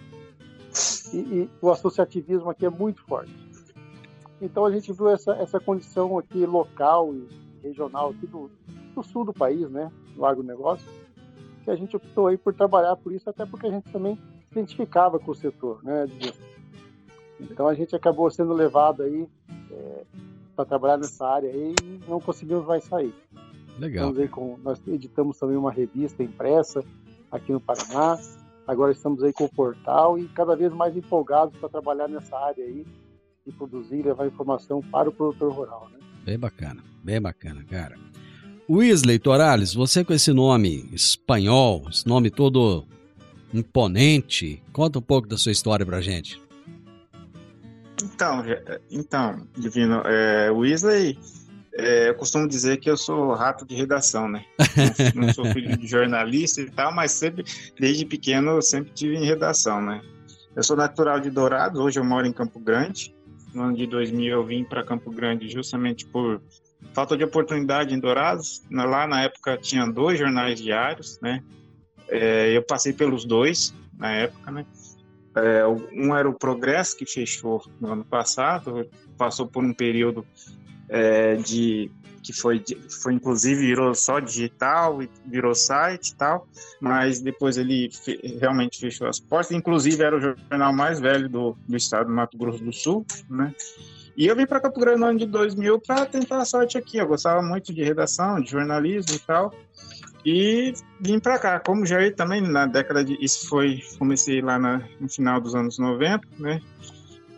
E, 1.11 1.17
e, 1.17 1.49
o 1.61 1.71
associativismo 1.71 2.49
aqui 2.49 2.65
é 2.65 2.69
muito 2.69 3.01
forte. 3.03 3.33
Então 4.41 4.65
a 4.65 4.71
gente 4.71 4.91
viu 4.91 5.07
essa, 5.09 5.31
essa 5.37 5.57
condição 5.57 6.19
aqui 6.19 6.45
local 6.45 7.15
e 7.15 7.27
regional 7.63 8.09
aqui 8.09 8.27
do, 8.27 8.51
do 8.93 9.01
sul 9.01 9.23
do 9.23 9.33
país, 9.33 9.67
né, 9.71 9.89
no 10.15 10.25
agronegócio, 10.25 10.85
que 11.63 11.71
a 11.71 11.75
gente 11.75 11.95
optou 11.95 12.27
aí 12.27 12.37
por 12.37 12.53
trabalhar 12.53 12.95
por 12.97 13.13
isso, 13.13 13.27
até 13.27 13.45
porque 13.45 13.67
a 13.67 13.71
gente 13.71 13.89
também 13.89 14.19
identificava 14.51 15.17
com 15.17 15.31
o 15.31 15.35
setor, 15.35 15.81
né? 15.81 16.07
Então 17.39 17.67
a 17.67 17.73
gente 17.73 17.95
acabou 17.95 18.29
sendo 18.29 18.53
levado 18.53 19.01
aí 19.01 19.27
é, 19.71 20.03
para 20.55 20.65
trabalhar 20.65 20.97
nessa 20.97 21.25
área 21.25 21.49
aí 21.49 21.73
e 21.79 22.01
não 22.07 22.19
conseguimos 22.19 22.65
mais 22.65 22.83
sair. 22.83 23.15
Legal. 23.79 24.13
Aí 24.17 24.27
com, 24.27 24.57
nós 24.63 24.79
editamos 24.87 25.37
também 25.37 25.57
uma 25.57 25.71
revista 25.71 26.23
impressa 26.23 26.83
aqui 27.31 27.51
no 27.51 27.59
Paraná. 27.59 28.19
Agora 28.67 28.91
estamos 28.91 29.23
aí 29.23 29.31
com 29.31 29.45
o 29.45 29.49
portal 29.49 30.17
e 30.17 30.27
cada 30.29 30.55
vez 30.55 30.73
mais 30.73 30.95
empolgados 30.95 31.57
para 31.57 31.69
trabalhar 31.69 32.07
nessa 32.07 32.37
área 32.37 32.63
aí 32.63 32.85
e 33.45 33.51
produzir 33.51 33.99
e 33.99 34.03
levar 34.03 34.27
informação 34.27 34.81
para 34.81 35.09
o 35.09 35.11
produtor 35.11 35.53
rural. 35.53 35.89
Né? 35.91 35.99
Bem 36.25 36.37
bacana, 36.37 36.83
bem 37.03 37.21
bacana, 37.21 37.63
cara. 37.63 37.95
Wesley 38.69 39.17
Torales, 39.17 39.73
você 39.73 40.03
com 40.03 40.13
esse 40.13 40.33
nome 40.33 40.89
espanhol, 40.91 41.85
esse 41.89 42.05
nome 42.05 42.29
todo 42.29 42.85
imponente. 43.53 44.61
Conta 44.73 44.99
um 44.99 45.01
pouco 45.01 45.27
da 45.27 45.37
sua 45.37 45.53
história 45.53 45.85
pra 45.85 46.01
gente. 46.01 46.41
Então, 48.03 48.43
então 48.91 49.47
Divino, 49.57 50.01
é, 50.05 50.51
Weasley, 50.51 51.17
é, 51.79 52.09
eu 52.09 52.15
costumo 52.15 52.47
dizer 52.47 52.77
que 52.77 52.89
eu 52.89 52.97
sou 52.97 53.33
rato 53.35 53.63
de 53.63 53.75
redação, 53.75 54.27
né? 54.27 54.43
Não, 55.13 55.31
sou 55.31 55.45
filho 55.45 55.77
de 55.77 55.85
jornalista 55.85 56.59
e 56.59 56.71
tal, 56.71 56.91
mas 56.91 57.11
sempre, 57.11 57.43
desde 57.79 58.03
pequeno, 58.03 58.51
eu 58.51 58.61
sempre 58.63 58.91
tive 58.93 59.15
em 59.15 59.23
redação, 59.23 59.79
né? 59.79 60.01
Eu 60.55 60.63
sou 60.63 60.75
natural 60.75 61.19
de 61.19 61.29
Dourados, 61.29 61.79
hoje 61.79 61.99
eu 61.99 62.03
moro 62.03 62.25
em 62.25 62.33
Campo 62.33 62.59
Grande. 62.59 63.15
No 63.53 63.61
ano 63.61 63.77
de 63.77 63.85
2000 63.85 64.27
eu 64.27 64.43
vim 64.43 64.63
para 64.63 64.83
Campo 64.83 65.11
Grande 65.11 65.47
justamente 65.47 66.03
por 66.07 66.41
falta 66.93 67.15
de 67.15 67.23
oportunidade 67.23 67.93
em 67.93 67.99
Dourados. 67.99 68.63
Lá 68.71 69.05
na 69.05 69.21
época 69.21 69.55
tinha 69.57 69.85
dois 69.85 70.17
jornais 70.17 70.59
diários, 70.59 71.19
né? 71.21 71.43
É, 72.09 72.57
eu 72.57 72.63
passei 72.63 72.91
pelos 72.91 73.23
dois 73.23 73.71
na 73.95 74.11
época, 74.13 74.51
né? 74.51 74.65
É, 75.35 75.63
um 75.93 76.15
era 76.15 76.27
o 76.27 76.33
Progresso, 76.33 76.97
que 76.97 77.05
fechou 77.05 77.63
no 77.79 77.91
ano 77.91 78.03
passado, 78.03 78.89
passou 79.15 79.45
por 79.45 79.63
um 79.63 79.73
período 79.73 80.25
é, 80.89 81.35
de 81.35 81.91
que 82.27 82.33
foi, 82.33 82.61
foi 83.01 83.13
inclusive 83.13 83.61
virou 83.67 83.95
só 83.95 84.19
digital 84.19 85.01
e 85.01 85.09
virou 85.25 85.55
site 85.55 86.09
e 86.09 86.15
tal, 86.15 86.45
mas 86.81 87.21
depois 87.21 87.57
ele 87.57 87.89
fe, 87.89 88.37
realmente 88.39 88.79
fechou 88.79 89.07
as 89.07 89.17
portas. 89.17 89.51
Inclusive 89.51 90.03
era 90.03 90.17
o 90.17 90.19
jornal 90.19 90.73
mais 90.73 90.99
velho 90.99 91.29
do, 91.29 91.57
do 91.65 91.77
estado 91.77 92.07
do 92.07 92.13
Mato 92.13 92.37
Grosso 92.37 92.61
do 92.61 92.73
Sul, 92.73 93.05
né? 93.29 93.53
E 94.17 94.25
eu 94.25 94.35
vim 94.35 94.47
para 94.47 94.59
Campo 94.59 94.79
Grande 94.79 94.99
no 94.99 95.05
ano 95.05 95.19
de 95.19 95.27
2000 95.27 95.79
para 95.79 96.05
tentar 96.05 96.39
a 96.39 96.45
sorte 96.45 96.77
aqui. 96.77 96.97
Eu 96.97 97.07
gostava 97.07 97.41
muito 97.41 97.71
de 97.71 97.83
redação, 97.83 98.41
de 98.41 98.49
jornalismo 98.49 99.15
e 99.15 99.19
tal. 99.19 99.53
E 100.25 100.73
vim 100.99 101.19
para 101.19 101.37
cá, 101.37 101.59
como 101.59 101.85
já 101.85 101.97
também 102.11 102.41
na 102.41 102.65
década 102.65 103.05
de. 103.05 103.15
Isso 103.23 103.47
foi. 103.47 103.79
Comecei 103.99 104.41
lá 104.41 104.57
na, 104.57 104.81
no 104.99 105.07
final 105.07 105.39
dos 105.39 105.53
anos 105.53 105.77
90, 105.77 106.27
né? 106.39 106.59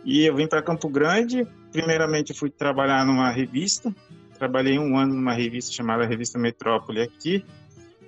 E 0.04 0.24
eu 0.24 0.34
vim 0.34 0.46
para 0.46 0.62
Campo 0.62 0.88
Grande. 0.88 1.46
Primeiramente, 1.72 2.34
fui 2.34 2.50
trabalhar 2.50 3.04
numa 3.04 3.30
revista. 3.30 3.94
Trabalhei 4.38 4.78
um 4.78 4.96
ano 4.96 5.14
numa 5.14 5.34
revista 5.34 5.70
chamada 5.70 6.06
Revista 6.06 6.38
Metrópole 6.38 7.02
aqui, 7.02 7.44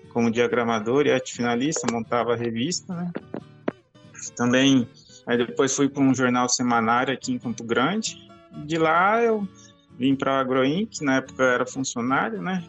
como 0.09 0.31
diagramador 0.31 1.07
e 1.07 1.13
arte 1.13 1.35
finalista, 1.35 1.87
montava 1.93 2.33
a 2.33 2.37
revista, 2.37 2.95
né? 2.95 3.13
Também. 4.35 4.89
Aí 5.27 5.37
depois 5.37 5.77
fui 5.77 5.91
para 5.91 6.03
um 6.03 6.15
jornal 6.15 6.49
semanário 6.49 7.13
aqui 7.13 7.33
em 7.33 7.39
Campo 7.39 7.63
Grande. 7.65 8.17
De 8.65 8.79
lá 8.79 9.23
eu 9.23 9.47
vim 9.99 10.17
para 10.17 10.33
a 10.33 10.41
Agroin, 10.41 10.87
que 10.87 11.05
na 11.05 11.17
época 11.17 11.43
era 11.43 11.67
funcionário, 11.67 12.41
né? 12.41 12.65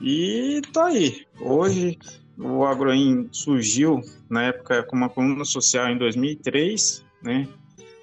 E 0.00 0.62
tô 0.72 0.80
aí. 0.80 1.26
Hoje 1.40 1.98
o 2.38 2.64
Agroin 2.64 3.28
surgiu 3.32 4.00
na 4.30 4.44
época 4.44 4.82
como 4.84 5.02
uma 5.02 5.10
coluna 5.10 5.44
social 5.44 5.88
em 5.88 5.98
2003, 5.98 7.04
né? 7.22 7.46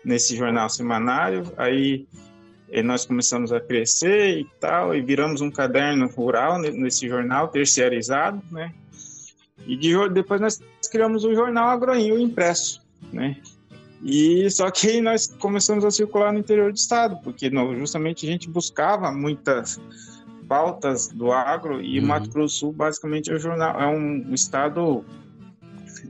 Nesse 0.05 0.35
jornal 0.35 0.69
semanário. 0.69 1.51
Aí 1.57 2.05
eh, 2.71 2.83
nós 2.83 3.05
começamos 3.05 3.51
a 3.51 3.59
crescer 3.59 4.39
e 4.39 4.45
tal, 4.59 4.95
e 4.95 5.01
viramos 5.01 5.41
um 5.41 5.51
caderno 5.51 6.07
rural 6.07 6.59
nesse 6.59 7.07
jornal 7.07 7.47
terceirizado, 7.47 8.41
né? 8.51 8.71
E 9.65 9.75
de, 9.75 9.93
depois 10.09 10.39
nós 10.39 10.61
criamos 10.91 11.23
o 11.23 11.33
jornal 11.33 11.69
Agroin, 11.69 12.11
o 12.11 12.19
impresso, 12.19 12.81
né? 13.11 13.37
E 14.03 14.47
só 14.51 14.69
que 14.69 15.01
nós 15.01 15.25
começamos 15.25 15.83
a 15.83 15.89
circular 15.89 16.31
no 16.31 16.39
interior 16.39 16.71
do 16.71 16.77
estado, 16.77 17.17
porque 17.23 17.49
justamente 17.77 18.27
a 18.27 18.31
gente 18.31 18.47
buscava 18.47 19.11
muitas 19.11 19.79
pautas 20.47 21.07
do 21.07 21.31
agro 21.31 21.81
e 21.81 21.99
uhum. 21.99 22.05
Mato 22.05 22.29
Grosso 22.29 22.55
do 22.55 22.59
Sul 22.59 22.71
basicamente 22.71 23.31
é, 23.31 23.35
um 23.35 23.39
jornal, 23.39 23.81
é 23.81 23.87
um 23.87 24.33
estado 24.33 25.03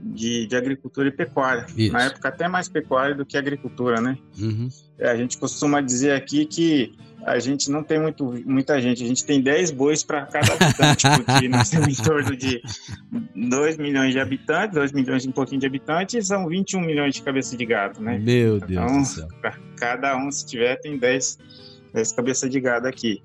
de, 0.02 0.46
de 0.46 0.56
agricultura 0.56 1.08
e 1.08 1.10
pecuária. 1.10 1.66
Isso. 1.76 1.92
Na 1.92 2.04
época 2.04 2.28
até 2.28 2.48
mais 2.48 2.68
pecuária 2.68 3.14
do 3.14 3.24
que 3.24 3.36
agricultura, 3.36 4.00
né? 4.00 4.18
Uhum. 4.38 4.68
É, 4.98 5.10
a 5.10 5.16
gente 5.16 5.38
costuma 5.38 5.80
dizer 5.80 6.12
aqui 6.12 6.46
que 6.46 6.94
a 7.26 7.40
gente 7.40 7.70
não 7.70 7.82
tem 7.82 8.00
muito, 8.00 8.32
muita 8.46 8.80
gente, 8.80 9.02
a 9.02 9.06
gente 9.06 9.26
tem 9.26 9.42
10 9.42 9.72
bois 9.72 10.04
para 10.04 10.24
cada 10.26 10.52
habitante, 10.52 11.06
porque 11.24 11.48
nós 11.48 11.68
temos 11.68 11.98
em 11.98 12.02
torno 12.02 12.36
de 12.36 12.62
2 13.34 13.78
milhões 13.78 14.12
de 14.12 14.20
habitantes, 14.20 14.74
2 14.74 14.92
milhões 14.92 15.24
e 15.24 15.28
um 15.28 15.32
pouquinho 15.32 15.60
de 15.60 15.66
habitantes, 15.66 16.14
e 16.14 16.22
são 16.22 16.46
21 16.46 16.80
milhões 16.80 17.14
de 17.14 17.22
cabeças 17.22 17.58
de 17.58 17.66
gado, 17.66 18.00
né? 18.00 18.16
Meu 18.18 18.60
Deus 18.60 18.70
então, 18.70 19.00
do 19.00 19.04
céu. 19.04 19.28
Cada 19.76 20.16
um, 20.16 20.30
se 20.30 20.46
tiver, 20.46 20.76
tem 20.76 20.96
10, 20.96 21.38
10 21.92 22.12
cabeças 22.12 22.48
de 22.48 22.60
gado 22.60 22.86
aqui. 22.86 23.20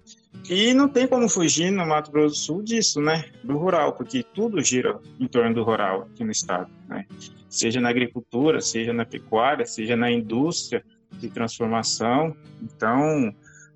E 0.49 0.73
não 0.73 0.87
tem 0.87 1.07
como 1.07 1.29
fugir 1.29 1.71
no 1.71 1.85
Mato 1.85 2.11
Grosso 2.11 2.35
do 2.35 2.37
Sul 2.37 2.63
disso, 2.63 3.01
né? 3.01 3.25
Do 3.43 3.57
rural, 3.57 3.93
porque 3.93 4.23
tudo 4.23 4.61
gira 4.61 4.99
em 5.19 5.27
torno 5.27 5.53
do 5.53 5.63
rural 5.63 6.07
aqui 6.11 6.23
no 6.23 6.31
estado, 6.31 6.69
né? 6.87 7.05
Seja 7.49 7.79
na 7.79 7.89
agricultura, 7.89 8.61
seja 8.61 8.93
na 8.93 9.05
pecuária, 9.05 9.65
seja 9.65 9.95
na 9.95 10.09
indústria 10.09 10.83
de 11.11 11.29
transformação. 11.29 12.35
Então, 12.61 13.33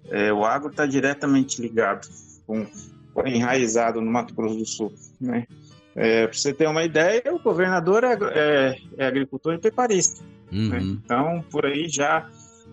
é, 0.09 0.33
o 0.33 0.43
agro 0.43 0.69
está 0.69 0.85
diretamente 0.85 1.61
ligado, 1.61 2.07
com, 2.47 2.65
enraizado 3.25 4.01
no 4.01 4.11
Mato 4.11 4.33
Grosso 4.33 4.57
do 4.57 4.65
Sul, 4.65 4.93
né? 5.19 5.45
É, 5.95 6.27
Para 6.27 6.37
você 6.37 6.53
ter 6.53 6.67
uma 6.67 6.83
ideia, 6.83 7.23
o 7.33 7.39
governador 7.39 8.03
é, 8.03 8.17
é, 8.33 8.77
é 8.97 9.07
agricultor 9.07 9.53
e 9.53 9.59
pecuarista. 9.59 10.21
Né? 10.51 10.59
Uhum. 10.59 10.69
Né? 10.69 10.79
Então, 10.81 11.45
por 11.49 11.65
aí 11.65 11.87
já, 11.87 12.29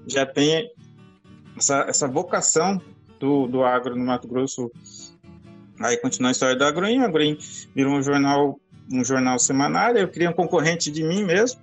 já 0.07 0.27
tem 0.27 0.69
essa, 1.57 1.85
essa 1.89 2.09
vocação 2.09 2.81
do, 3.23 3.47
do 3.47 3.63
agro 3.63 3.95
no 3.95 4.05
Mato 4.05 4.27
Grosso. 4.27 4.71
Aí 5.81 5.97
continua 5.97 6.31
a 6.31 6.33
história 6.33 6.57
do 6.57 6.65
Agroim. 6.65 6.99
O 6.99 7.05
Agroim 7.05 7.39
virou 7.75 7.95
um 7.95 8.03
jornal, 8.03 8.61
um 8.93 9.05
jornal 9.05 9.39
semanário. 9.39 10.01
Eu 10.01 10.09
queria 10.09 10.29
um 10.29 10.33
concorrente 10.33 10.91
de 10.91 11.05
mim 11.05 11.25
mesmo, 11.25 11.61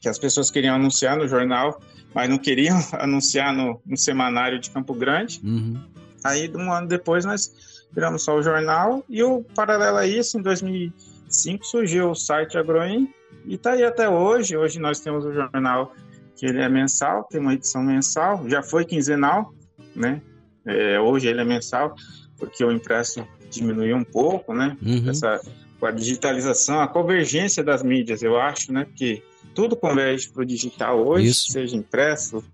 que 0.00 0.08
as 0.08 0.18
pessoas 0.18 0.50
queriam 0.50 0.74
anunciar 0.74 1.16
no 1.16 1.28
jornal, 1.28 1.80
mas 2.12 2.28
não 2.28 2.38
queriam 2.38 2.76
anunciar 2.98 3.54
no, 3.54 3.80
no 3.86 3.96
semanário 3.96 4.58
de 4.58 4.70
Campo 4.70 4.94
Grande. 4.94 5.40
Uhum. 5.44 5.80
Aí, 6.24 6.50
um 6.52 6.72
ano 6.72 6.88
depois, 6.88 7.24
nós 7.24 7.86
viramos 7.92 8.24
só 8.24 8.36
o 8.36 8.42
jornal. 8.42 9.04
E 9.08 9.22
o 9.22 9.44
paralelo 9.54 9.96
a 9.96 10.06
isso, 10.06 10.38
em 10.38 10.42
2005, 10.42 11.64
surgiu 11.64 12.10
o 12.10 12.14
site 12.16 12.58
Agroim. 12.58 13.08
E 13.46 13.54
está 13.54 13.72
aí 13.72 13.84
até 13.84 14.08
hoje. 14.08 14.56
Hoje 14.56 14.80
nós 14.80 14.98
temos 14.98 15.24
o 15.24 15.32
jornal 15.32 15.94
que 16.36 16.46
ele 16.46 16.60
é 16.60 16.68
mensal, 16.68 17.24
tem 17.24 17.40
uma 17.40 17.54
edição 17.54 17.82
mensal. 17.82 18.48
Já 18.48 18.62
foi 18.62 18.84
quinzenal, 18.84 19.52
né? 19.94 20.20
É, 20.68 21.00
hoje 21.00 21.28
ele 21.28 21.40
é 21.40 21.44
mensal, 21.44 21.94
porque 22.36 22.64
o 22.64 22.70
impresso 22.70 23.26
diminuiu 23.50 23.96
um 23.96 24.04
pouco, 24.04 24.54
né? 24.54 24.76
Uhum. 24.82 25.10
Essa, 25.10 25.40
com 25.80 25.86
a 25.86 25.90
digitalização, 25.90 26.80
a 26.80 26.88
convergência 26.88 27.64
das 27.64 27.82
mídias, 27.82 28.22
eu 28.22 28.38
acho, 28.38 28.72
né? 28.72 28.86
Que 28.94 29.22
tudo 29.54 29.74
converge 29.74 30.28
para 30.28 30.42
o 30.42 30.46
digital 30.46 31.04
hoje, 31.04 31.28
Isso. 31.28 31.52
seja 31.52 31.76
impresso 31.76 32.44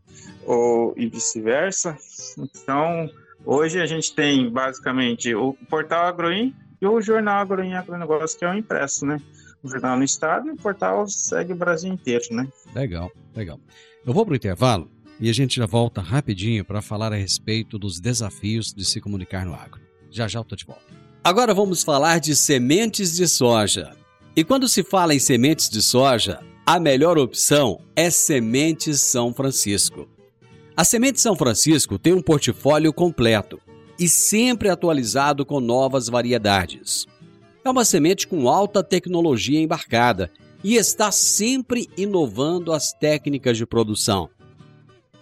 ou 0.46 0.94
e 0.96 1.06
vice-versa. 1.06 1.96
Então, 2.38 3.10
hoje 3.44 3.80
a 3.80 3.86
gente 3.86 4.14
tem 4.14 4.50
basicamente 4.50 5.34
o 5.34 5.54
portal 5.68 6.06
Agroim 6.06 6.54
e 6.80 6.86
o 6.86 7.00
jornal 7.00 7.40
Agroim 7.40 7.74
Agronegócio, 7.74 8.38
que 8.38 8.44
é 8.44 8.50
o 8.50 8.54
impresso, 8.54 9.04
né? 9.04 9.20
O 9.62 9.68
jornal 9.68 9.96
no 9.96 10.04
estado 10.04 10.48
e 10.48 10.52
o 10.52 10.56
portal 10.56 11.06
segue 11.08 11.52
o 11.52 11.56
Brasil 11.56 11.92
inteiro, 11.92 12.24
né? 12.30 12.46
Legal, 12.74 13.10
legal. 13.34 13.58
Eu 14.06 14.12
vou 14.12 14.24
para 14.24 14.32
o 14.32 14.36
intervalo 14.36 14.90
e 15.20 15.30
a 15.30 15.32
gente 15.32 15.56
já 15.56 15.66
volta 15.66 16.00
rapidinho 16.00 16.64
para 16.64 16.82
falar 16.82 17.12
a 17.12 17.16
respeito 17.16 17.78
dos 17.78 18.00
desafios 18.00 18.72
de 18.72 18.84
se 18.84 19.00
comunicar 19.00 19.46
no 19.46 19.54
agro. 19.54 19.80
Já 20.10 20.26
já 20.28 20.40
eu 20.40 20.44
tô 20.44 20.56
de 20.56 20.64
volta. 20.64 20.82
Agora 21.22 21.54
vamos 21.54 21.82
falar 21.82 22.20
de 22.20 22.34
sementes 22.36 23.14
de 23.16 23.26
soja. 23.26 23.96
E 24.36 24.44
quando 24.44 24.68
se 24.68 24.82
fala 24.82 25.14
em 25.14 25.18
sementes 25.18 25.68
de 25.68 25.80
soja, 25.80 26.40
a 26.66 26.80
melhor 26.80 27.18
opção 27.18 27.80
é 27.94 28.10
Sementes 28.10 29.00
São 29.00 29.32
Francisco. 29.32 30.08
A 30.76 30.84
Semente 30.84 31.20
São 31.20 31.36
Francisco 31.36 31.98
tem 31.98 32.12
um 32.12 32.22
portfólio 32.22 32.92
completo 32.92 33.60
e 33.98 34.08
sempre 34.08 34.68
atualizado 34.68 35.46
com 35.46 35.60
novas 35.60 36.08
variedades. 36.08 37.06
É 37.64 37.70
uma 37.70 37.84
semente 37.84 38.26
com 38.26 38.48
alta 38.48 38.82
tecnologia 38.82 39.60
embarcada 39.60 40.30
e 40.62 40.74
está 40.74 41.12
sempre 41.12 41.88
inovando 41.96 42.72
as 42.72 42.92
técnicas 42.92 43.56
de 43.56 43.64
produção 43.64 44.28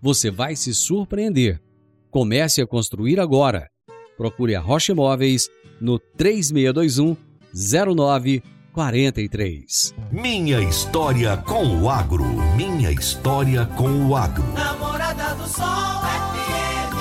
você 0.00 0.30
vai 0.30 0.56
se 0.56 0.72
surpreender. 0.74 1.60
Comece 2.10 2.62
a 2.62 2.66
construir 2.66 3.20
agora. 3.20 3.68
Procure 4.16 4.54
a 4.54 4.60
Rocha 4.60 4.92
Imóveis 4.92 5.50
no 5.80 5.98
3621 5.98 7.16
0943. 7.54 9.94
Minha 10.10 10.60
história 10.60 11.36
com 11.38 11.82
o 11.82 11.88
agro. 11.88 12.24
Minha 12.56 12.90
história 12.90 13.64
com 13.66 14.08
o 14.08 14.16
agro. 14.16 14.44
Namorada 14.52 15.34
do 15.34 15.48
Sol 15.48 15.66
FM. 15.66 16.98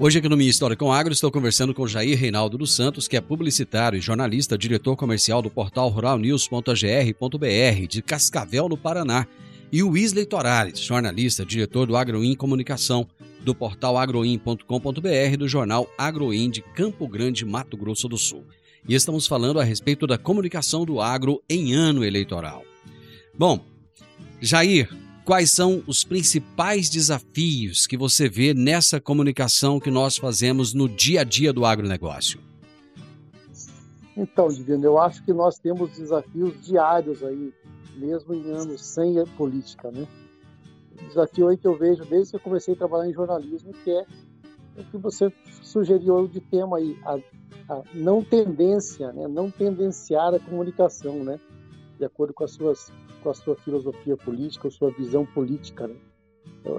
Hoje 0.00 0.20
aqui 0.20 0.28
no 0.28 0.36
Minha 0.36 0.50
História 0.50 0.76
com 0.76 0.86
o 0.86 0.92
Agro 0.92 1.12
estou 1.12 1.28
conversando 1.28 1.74
com 1.74 1.84
Jair 1.86 2.16
Reinaldo 2.16 2.56
dos 2.56 2.72
Santos, 2.72 3.08
que 3.08 3.16
é 3.16 3.20
publicitário 3.20 3.98
e 3.98 4.00
jornalista, 4.00 4.56
diretor 4.56 4.94
comercial 4.94 5.42
do 5.42 5.50
portal 5.50 5.88
ruralnews.gr.br 5.88 7.86
de 7.88 8.00
Cascavel, 8.00 8.68
no 8.68 8.76
Paraná 8.76 9.26
e 9.70 9.82
o 9.82 9.90
Wesley 9.90 10.24
Torales, 10.24 10.80
jornalista, 10.80 11.44
diretor 11.44 11.86
do 11.86 11.96
Agroin 11.96 12.34
Comunicação, 12.34 13.06
do 13.40 13.54
portal 13.54 13.96
agroin.com.br 13.96 15.36
do 15.38 15.46
jornal 15.46 15.88
Agroin 15.96 16.50
de 16.50 16.62
Campo 16.62 17.06
Grande, 17.06 17.44
Mato 17.44 17.76
Grosso 17.76 18.08
do 18.08 18.16
Sul. 18.16 18.44
E 18.88 18.94
estamos 18.94 19.26
falando 19.26 19.60
a 19.60 19.64
respeito 19.64 20.06
da 20.06 20.16
comunicação 20.16 20.84
do 20.84 21.00
agro 21.00 21.42
em 21.48 21.74
ano 21.74 22.04
eleitoral. 22.04 22.64
Bom, 23.38 23.60
Jair, 24.40 24.88
quais 25.24 25.50
são 25.50 25.82
os 25.86 26.02
principais 26.02 26.88
desafios 26.88 27.86
que 27.86 27.96
você 27.96 28.28
vê 28.28 28.54
nessa 28.54 29.00
comunicação 29.00 29.78
que 29.78 29.90
nós 29.90 30.16
fazemos 30.16 30.72
no 30.72 30.88
dia 30.88 31.20
a 31.20 31.24
dia 31.24 31.52
do 31.52 31.66
agronegócio? 31.66 32.40
Então, 34.16 34.48
Divino, 34.48 34.84
eu 34.84 34.98
acho 34.98 35.22
que 35.24 35.32
nós 35.32 35.58
temos 35.58 35.96
desafios 35.96 36.54
diários 36.64 37.22
aí 37.22 37.52
mesmo 37.98 38.34
em 38.34 38.50
anos 38.50 38.84
sem 38.84 39.24
política, 39.36 39.90
né? 39.90 40.06
O 40.92 41.06
desafio 41.06 41.48
aí 41.48 41.56
que 41.56 41.66
eu 41.66 41.76
vejo 41.76 42.04
desde 42.04 42.30
que 42.30 42.36
eu 42.36 42.40
comecei 42.40 42.74
a 42.74 42.76
trabalhar 42.76 43.08
em 43.08 43.12
jornalismo, 43.12 43.72
que 43.72 43.90
é 43.90 44.04
o 44.76 44.84
que 44.84 44.96
você 44.96 45.32
sugeriu 45.62 46.26
de 46.26 46.40
tema 46.40 46.78
aí, 46.78 46.96
a, 47.04 47.18
a 47.68 47.82
não 47.94 48.22
tendência, 48.22 49.12
né? 49.12 49.26
Não 49.28 49.50
tendenciar 49.50 50.34
a 50.34 50.38
comunicação, 50.38 51.24
né? 51.24 51.38
De 51.98 52.04
acordo 52.04 52.32
com 52.32 52.44
as 52.44 52.52
suas 52.52 52.92
com 53.22 53.30
a 53.30 53.34
sua 53.34 53.56
filosofia 53.56 54.16
política, 54.16 54.68
a 54.68 54.70
sua 54.70 54.90
visão 54.92 55.26
política, 55.26 55.88
né? 55.88 55.96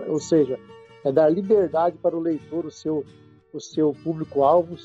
Ou 0.07 0.19
seja, 0.19 0.59
é 1.03 1.11
dar 1.11 1.29
liberdade 1.29 1.97
para 1.97 2.15
o 2.15 2.19
leitor, 2.19 2.65
o 2.65 2.71
seu 2.71 3.05
o 3.51 3.59
seu 3.59 3.93
público-alvo, 4.03 4.75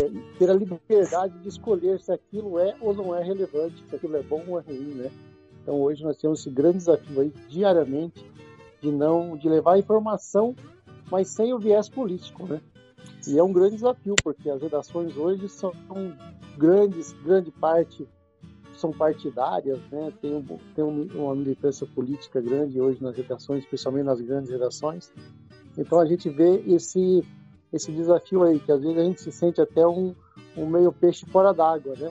é, 0.00 0.38
ter 0.38 0.50
a 0.50 0.54
liberdade 0.54 1.38
de 1.38 1.48
escolher 1.48 2.00
se 2.00 2.12
aquilo 2.12 2.58
é 2.58 2.74
ou 2.80 2.94
não 2.94 3.14
é 3.14 3.22
relevante, 3.22 3.84
se 3.88 3.96
aquilo 3.96 4.16
é 4.16 4.22
bom 4.22 4.42
ou 4.46 4.58
é 4.58 4.62
ruim, 4.62 4.94
né? 4.94 5.10
Então 5.68 5.82
hoje 5.82 6.02
nós 6.02 6.16
temos 6.16 6.40
esse 6.40 6.48
grande 6.48 6.78
desafio 6.78 7.20
aí 7.20 7.30
diariamente 7.46 8.24
de 8.80 8.90
não 8.90 9.36
de 9.36 9.50
levar 9.50 9.74
a 9.74 9.78
informação, 9.78 10.56
mas 11.10 11.28
sem 11.28 11.52
o 11.52 11.58
viés 11.58 11.90
político, 11.90 12.46
né? 12.46 12.58
E 13.26 13.38
é 13.38 13.42
um 13.42 13.52
grande 13.52 13.74
desafio 13.74 14.16
porque 14.16 14.48
as 14.48 14.62
redações 14.62 15.14
hoje 15.14 15.46
são 15.46 15.70
grandes, 16.56 17.12
grande 17.22 17.50
parte 17.50 18.08
são 18.78 18.92
partidárias, 18.92 19.78
né? 19.92 20.10
Tem, 20.22 20.34
um, 20.34 20.42
tem 20.74 20.82
uma 20.82 21.34
militância 21.36 21.86
política 21.86 22.40
grande 22.40 22.80
hoje 22.80 23.02
nas 23.02 23.14
redações, 23.14 23.62
especialmente 23.62 24.06
nas 24.06 24.22
grandes 24.22 24.50
redações. 24.50 25.12
Então 25.76 26.00
a 26.00 26.06
gente 26.06 26.30
vê 26.30 26.62
esse 26.66 27.22
esse 27.70 27.92
desafio 27.92 28.42
aí 28.42 28.58
que 28.58 28.72
às 28.72 28.80
vezes 28.80 28.96
a 28.96 29.04
gente 29.04 29.20
se 29.20 29.30
sente 29.30 29.60
até 29.60 29.86
um, 29.86 30.14
um 30.56 30.64
meio 30.64 30.90
peixe 30.90 31.26
fora 31.26 31.52
d'água, 31.52 31.94
né? 31.94 32.10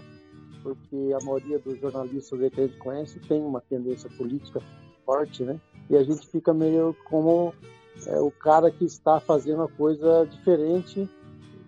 Porque 0.67 1.13
a 1.13 1.23
maioria 1.23 1.60
dos 1.60 1.80
jornalistas 1.80 2.38
que 2.51 2.60
a 2.60 2.67
gente 2.67 2.77
conhece 2.77 3.19
tem 3.21 3.41
uma 3.41 3.62
tendência 3.62 4.10
política 4.17 4.62
forte, 5.06 5.43
né? 5.43 5.60
E 5.89 5.95
a 5.95 6.03
gente 6.03 6.27
fica 6.27 6.53
meio 6.53 6.93
como 7.06 7.53
é, 8.06 8.19
o 8.19 8.30
cara 8.30 8.69
que 8.69 8.84
está 8.84 9.19
fazendo 9.21 9.63
a 9.63 9.69
coisa 9.69 10.25
diferente 10.25 11.10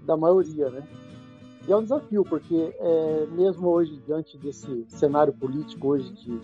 da 0.05 0.17
maioria, 0.17 0.69
né? 0.69 0.85
E 1.65 1.71
é 1.71 1.77
um 1.77 1.83
desafio, 1.83 2.25
porque 2.25 2.75
é, 2.77 3.27
mesmo 3.31 3.69
hoje, 3.69 4.01
diante 4.05 4.37
desse 4.37 4.85
cenário 4.89 5.31
político 5.31 5.89
hoje 5.89 6.11
de, 6.13 6.39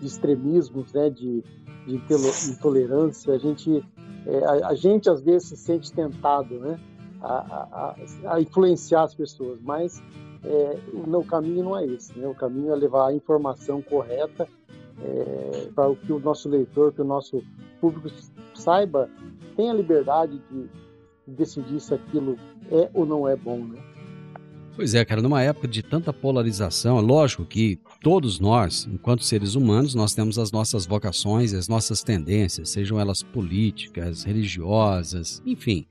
de 0.00 0.06
extremismos, 0.06 0.92
né, 0.94 1.10
de, 1.10 1.44
de 1.86 2.00
intolerância, 2.50 3.34
a 3.34 3.38
gente, 3.38 3.84
é, 4.26 4.44
a, 4.44 4.68
a, 4.68 4.74
gente 4.74 5.10
às 5.10 5.20
vezes 5.20 5.48
se 5.48 5.56
sente 5.56 5.92
tentado, 5.92 6.58
né, 6.60 6.80
a, 7.20 7.96
a, 8.26 8.34
a 8.34 8.40
influenciar 8.40 9.02
as 9.02 9.14
pessoas, 9.14 9.60
mas 9.60 10.02
é, 10.44 10.78
o, 10.92 11.24
caminho 11.24 11.64
não 11.64 11.78
é 11.78 11.86
esse. 11.86 12.16
Né? 12.18 12.26
O 12.26 12.34
caminho 12.34 12.72
é 12.72 12.76
levar 12.76 13.08
a 13.08 13.14
informação 13.14 13.82
correta 13.82 14.48
é, 15.02 15.68
para 15.74 15.94
que 15.94 16.12
o 16.12 16.18
nosso 16.18 16.48
leitor, 16.48 16.92
que 16.92 17.00
o 17.00 17.04
nosso 17.04 17.42
público 17.80 18.08
saiba, 18.54 19.08
tenha 19.56 19.72
liberdade 19.72 20.40
de 20.50 20.68
decidir 21.26 21.80
se 21.80 21.94
aquilo 21.94 22.36
é 22.70 22.90
ou 22.94 23.06
não 23.06 23.28
é 23.28 23.36
bom. 23.36 23.58
Né? 23.58 23.78
Pois 24.76 24.94
é, 24.94 25.04
cara, 25.04 25.20
numa 25.20 25.42
época 25.42 25.68
de 25.68 25.82
tanta 25.82 26.12
polarização, 26.12 26.98
é 26.98 27.02
lógico 27.02 27.44
que 27.44 27.78
todos 28.00 28.40
nós, 28.40 28.88
enquanto 28.90 29.24
seres 29.24 29.54
humanos, 29.54 29.94
nós 29.94 30.14
temos 30.14 30.38
as 30.38 30.50
nossas 30.50 30.86
vocações, 30.86 31.52
as 31.52 31.68
nossas 31.68 32.02
tendências, 32.02 32.70
sejam 32.70 32.98
elas 32.98 33.22
políticas, 33.22 34.24
religiosas, 34.24 35.42
enfim. 35.44 35.86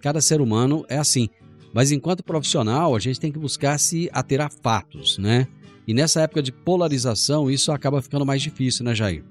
Cada 0.00 0.20
ser 0.20 0.40
humano 0.40 0.84
é 0.88 0.98
assim. 0.98 1.28
Mas 1.76 1.92
enquanto 1.92 2.24
profissional, 2.24 2.96
a 2.96 2.98
gente 2.98 3.20
tem 3.20 3.30
que 3.30 3.38
buscar 3.38 3.78
se 3.78 4.08
ater 4.10 4.40
a 4.40 4.48
fatos, 4.48 5.18
né? 5.18 5.46
E 5.86 5.92
nessa 5.92 6.22
época 6.22 6.42
de 6.42 6.50
polarização, 6.50 7.50
isso 7.50 7.70
acaba 7.70 8.00
ficando 8.00 8.24
mais 8.24 8.40
difícil, 8.40 8.82
né, 8.82 8.94
Jair? 8.94 9.22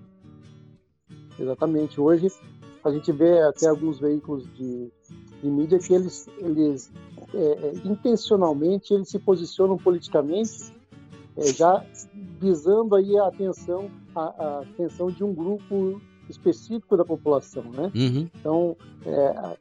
Exatamente. 1.39 1.99
Hoje 1.99 2.27
a 2.84 2.91
gente 2.91 3.12
vê 3.12 3.41
até 3.41 3.67
alguns 3.67 3.99
veículos 3.99 4.47
de, 4.53 4.91
de 5.41 5.49
mídia 5.49 5.79
que 5.79 5.91
eles, 5.91 6.29
eles 6.38 6.91
é, 7.34 7.39
é, 7.39 7.73
intencionalmente 7.84 8.93
eles 8.93 9.10
se 9.10 9.17
posicionam 9.17 9.75
politicamente 9.75 10.71
é, 11.38 11.51
já 11.51 11.84
visando 12.39 12.95
aí 12.95 13.17
a 13.17 13.25
atenção 13.25 13.89
a, 14.15 14.21
a, 14.21 14.60
atenção 14.60 15.10
de 15.10 15.23
um 15.23 15.34
grupo 15.34 15.99
específico 16.29 16.97
da 16.97 17.05
população, 17.05 17.63
né? 17.63 17.91
Uhum. 17.95 18.27
Então 18.39 18.77
é, 19.05 19.27
a, 19.27 19.55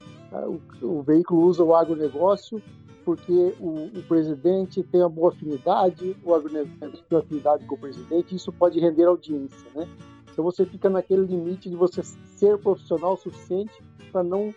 o, 0.47 0.61
o, 0.83 1.03
veículo 1.03 1.43
usa 1.43 1.63
o 1.63 1.75
agronegócio 1.75 2.61
porque 3.05 3.55
o, 3.61 3.91
o, 3.99 4.03
presidente 4.09 4.83
tem 4.83 5.01
uma 5.01 5.11
boa 5.11 5.31
afinidade, 5.31 6.17
o 6.25 6.35
agronegócio 6.35 7.05
tem 7.09 7.19
afinidade 7.19 7.65
com 7.67 7.75
o 7.75 7.79
presidente, 7.79 8.35
isso 8.35 8.51
pode 8.51 8.81
render 8.81 9.05
audiência, 9.05 9.69
né? 9.75 9.87
Então 10.33 10.45
você 10.45 10.65
fica 10.65 10.89
naquele 10.89 11.27
limite 11.27 11.69
de 11.69 11.77
você 11.77 12.03
ser 12.03 12.59
profissional 12.59 13.13
o 13.13 13.17
suficiente 13.17 13.73
para 14.11 14.23
não 14.23 14.55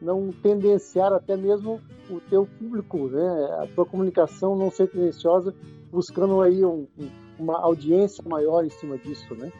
não 0.00 0.30
tendenciar 0.30 1.12
até 1.12 1.36
mesmo 1.36 1.80
o 2.08 2.20
teu 2.20 2.46
público, 2.58 3.08
né? 3.08 3.58
A 3.60 3.66
tua 3.74 3.84
comunicação 3.84 4.56
não 4.56 4.70
ser 4.70 4.88
tendenciosa, 4.88 5.54
buscando 5.90 6.40
aí 6.40 6.64
um, 6.64 6.86
uma 7.38 7.58
audiência 7.58 8.22
maior 8.26 8.64
em 8.64 8.70
cima 8.70 8.96
disso, 8.96 9.34
né? 9.34 9.52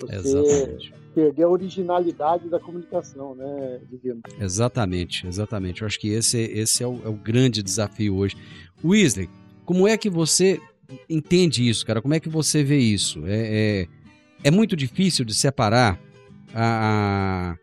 Você 0.00 0.16
Exatamente. 0.16 0.94
Perder 1.14 1.44
a 1.44 1.48
originalidade 1.48 2.48
da 2.48 2.58
comunicação, 2.58 3.34
né, 3.34 3.80
Divino? 3.90 4.20
Exatamente, 4.40 5.26
exatamente. 5.26 5.82
Eu 5.82 5.86
acho 5.86 5.98
que 6.00 6.08
esse, 6.08 6.38
esse 6.38 6.82
é, 6.82 6.86
o, 6.86 7.00
é 7.04 7.08
o 7.08 7.14
grande 7.14 7.62
desafio 7.62 8.16
hoje. 8.16 8.36
Weasley, 8.84 9.28
como 9.64 9.86
é 9.86 9.96
que 9.96 10.10
você 10.10 10.60
entende 11.08 11.66
isso, 11.66 11.86
cara? 11.86 12.02
Como 12.02 12.14
é 12.14 12.20
que 12.20 12.28
você 12.28 12.62
vê 12.62 12.78
isso? 12.78 13.24
É, 13.26 13.86
é, 14.42 14.48
é 14.48 14.50
muito 14.50 14.76
difícil 14.76 15.24
de 15.24 15.34
separar 15.34 15.98
a, 16.54 17.56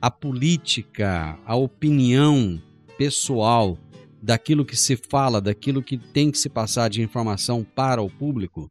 a 0.00 0.10
política, 0.10 1.38
a 1.44 1.56
opinião 1.56 2.60
pessoal 2.96 3.76
daquilo 4.22 4.64
que 4.64 4.76
se 4.76 4.96
fala, 4.96 5.40
daquilo 5.40 5.82
que 5.82 5.98
tem 5.98 6.30
que 6.30 6.38
se 6.38 6.48
passar 6.48 6.88
de 6.88 7.02
informação 7.02 7.64
para 7.74 8.00
o 8.00 8.08
público? 8.08 8.70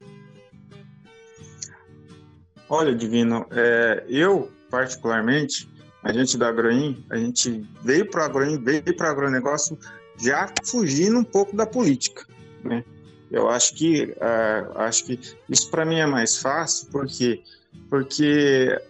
Olha, 2.74 2.96
Divino, 2.96 3.46
é, 3.52 4.06
eu, 4.08 4.50
particularmente, 4.70 5.70
a 6.02 6.14
gente 6.14 6.38
da 6.38 6.48
Agroim, 6.48 7.06
a 7.10 7.18
gente 7.18 7.68
veio 7.84 8.10
para 8.10 8.22
o 8.22 8.24
Agroim, 8.24 8.64
veio 8.64 8.96
para 8.96 9.10
o 9.10 9.12
agronegócio 9.12 9.78
já 10.18 10.50
fugindo 10.64 11.20
um 11.20 11.24
pouco 11.24 11.54
da 11.54 11.66
política, 11.66 12.26
né? 12.64 12.86
Eu 13.30 13.50
acho 13.50 13.74
que, 13.76 14.16
uh, 14.16 14.80
acho 14.80 15.04
que 15.04 15.20
isso 15.50 15.70
para 15.70 15.84
mim 15.84 16.00
é 16.00 16.06
mais 16.06 16.38
fácil, 16.38 16.88
porque 16.94 17.44
porque 17.90 18.82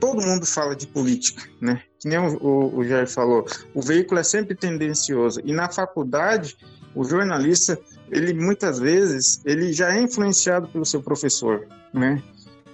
todo 0.00 0.26
mundo 0.26 0.44
fala 0.44 0.74
de 0.74 0.88
política, 0.88 1.48
né? 1.60 1.82
Que 2.00 2.08
nem 2.08 2.18
o, 2.18 2.36
o, 2.42 2.78
o 2.78 2.84
Jair 2.84 3.08
falou, 3.08 3.46
o 3.72 3.80
veículo 3.80 4.18
é 4.18 4.24
sempre 4.24 4.56
tendencioso. 4.56 5.40
E 5.44 5.52
na 5.52 5.70
faculdade, 5.70 6.56
o 6.92 7.04
jornalista, 7.04 7.78
ele 8.10 8.34
muitas 8.34 8.80
vezes, 8.80 9.40
ele 9.44 9.72
já 9.72 9.94
é 9.94 10.00
influenciado 10.00 10.66
pelo 10.66 10.84
seu 10.84 11.00
professor, 11.00 11.68
né? 11.94 12.20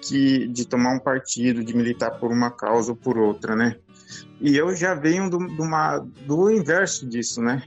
Que, 0.03 0.49
de 0.49 0.67
tomar 0.67 0.95
um 0.95 0.99
partido, 0.99 1.63
de 1.65 1.77
militar 1.77 2.11
por 2.19 2.31
uma 2.33 2.51
causa 2.51 2.91
ou 2.91 2.97
por 2.97 3.17
outra, 3.17 3.55
né? 3.55 3.77
E 4.41 4.57
eu 4.57 4.75
já 4.75 4.95
venho 4.95 5.31
do, 5.31 5.39
do, 5.39 5.63
uma, 5.63 5.99
do 6.27 6.51
inverso 6.51 7.07
disso, 7.07 7.41
né? 7.41 7.63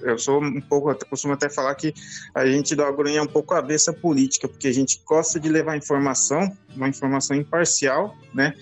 Eu 0.00 0.18
sou 0.18 0.42
um 0.42 0.60
pouco, 0.60 0.90
eu 0.90 0.98
costumo 1.10 1.34
até 1.34 1.50
falar 1.50 1.74
que 1.74 1.92
a 2.34 2.46
gente 2.46 2.74
do 2.74 2.82
Agroinha 2.82 3.18
é 3.18 3.22
um 3.22 3.26
pouco 3.26 3.52
avessa 3.52 3.92
política, 3.92 4.48
porque 4.48 4.68
a 4.68 4.72
gente 4.72 5.02
gosta 5.04 5.38
de 5.38 5.48
levar 5.48 5.76
informação, 5.76 6.50
uma 6.74 6.88
informação 6.88 7.36
imparcial, 7.36 8.16
né? 8.32 8.54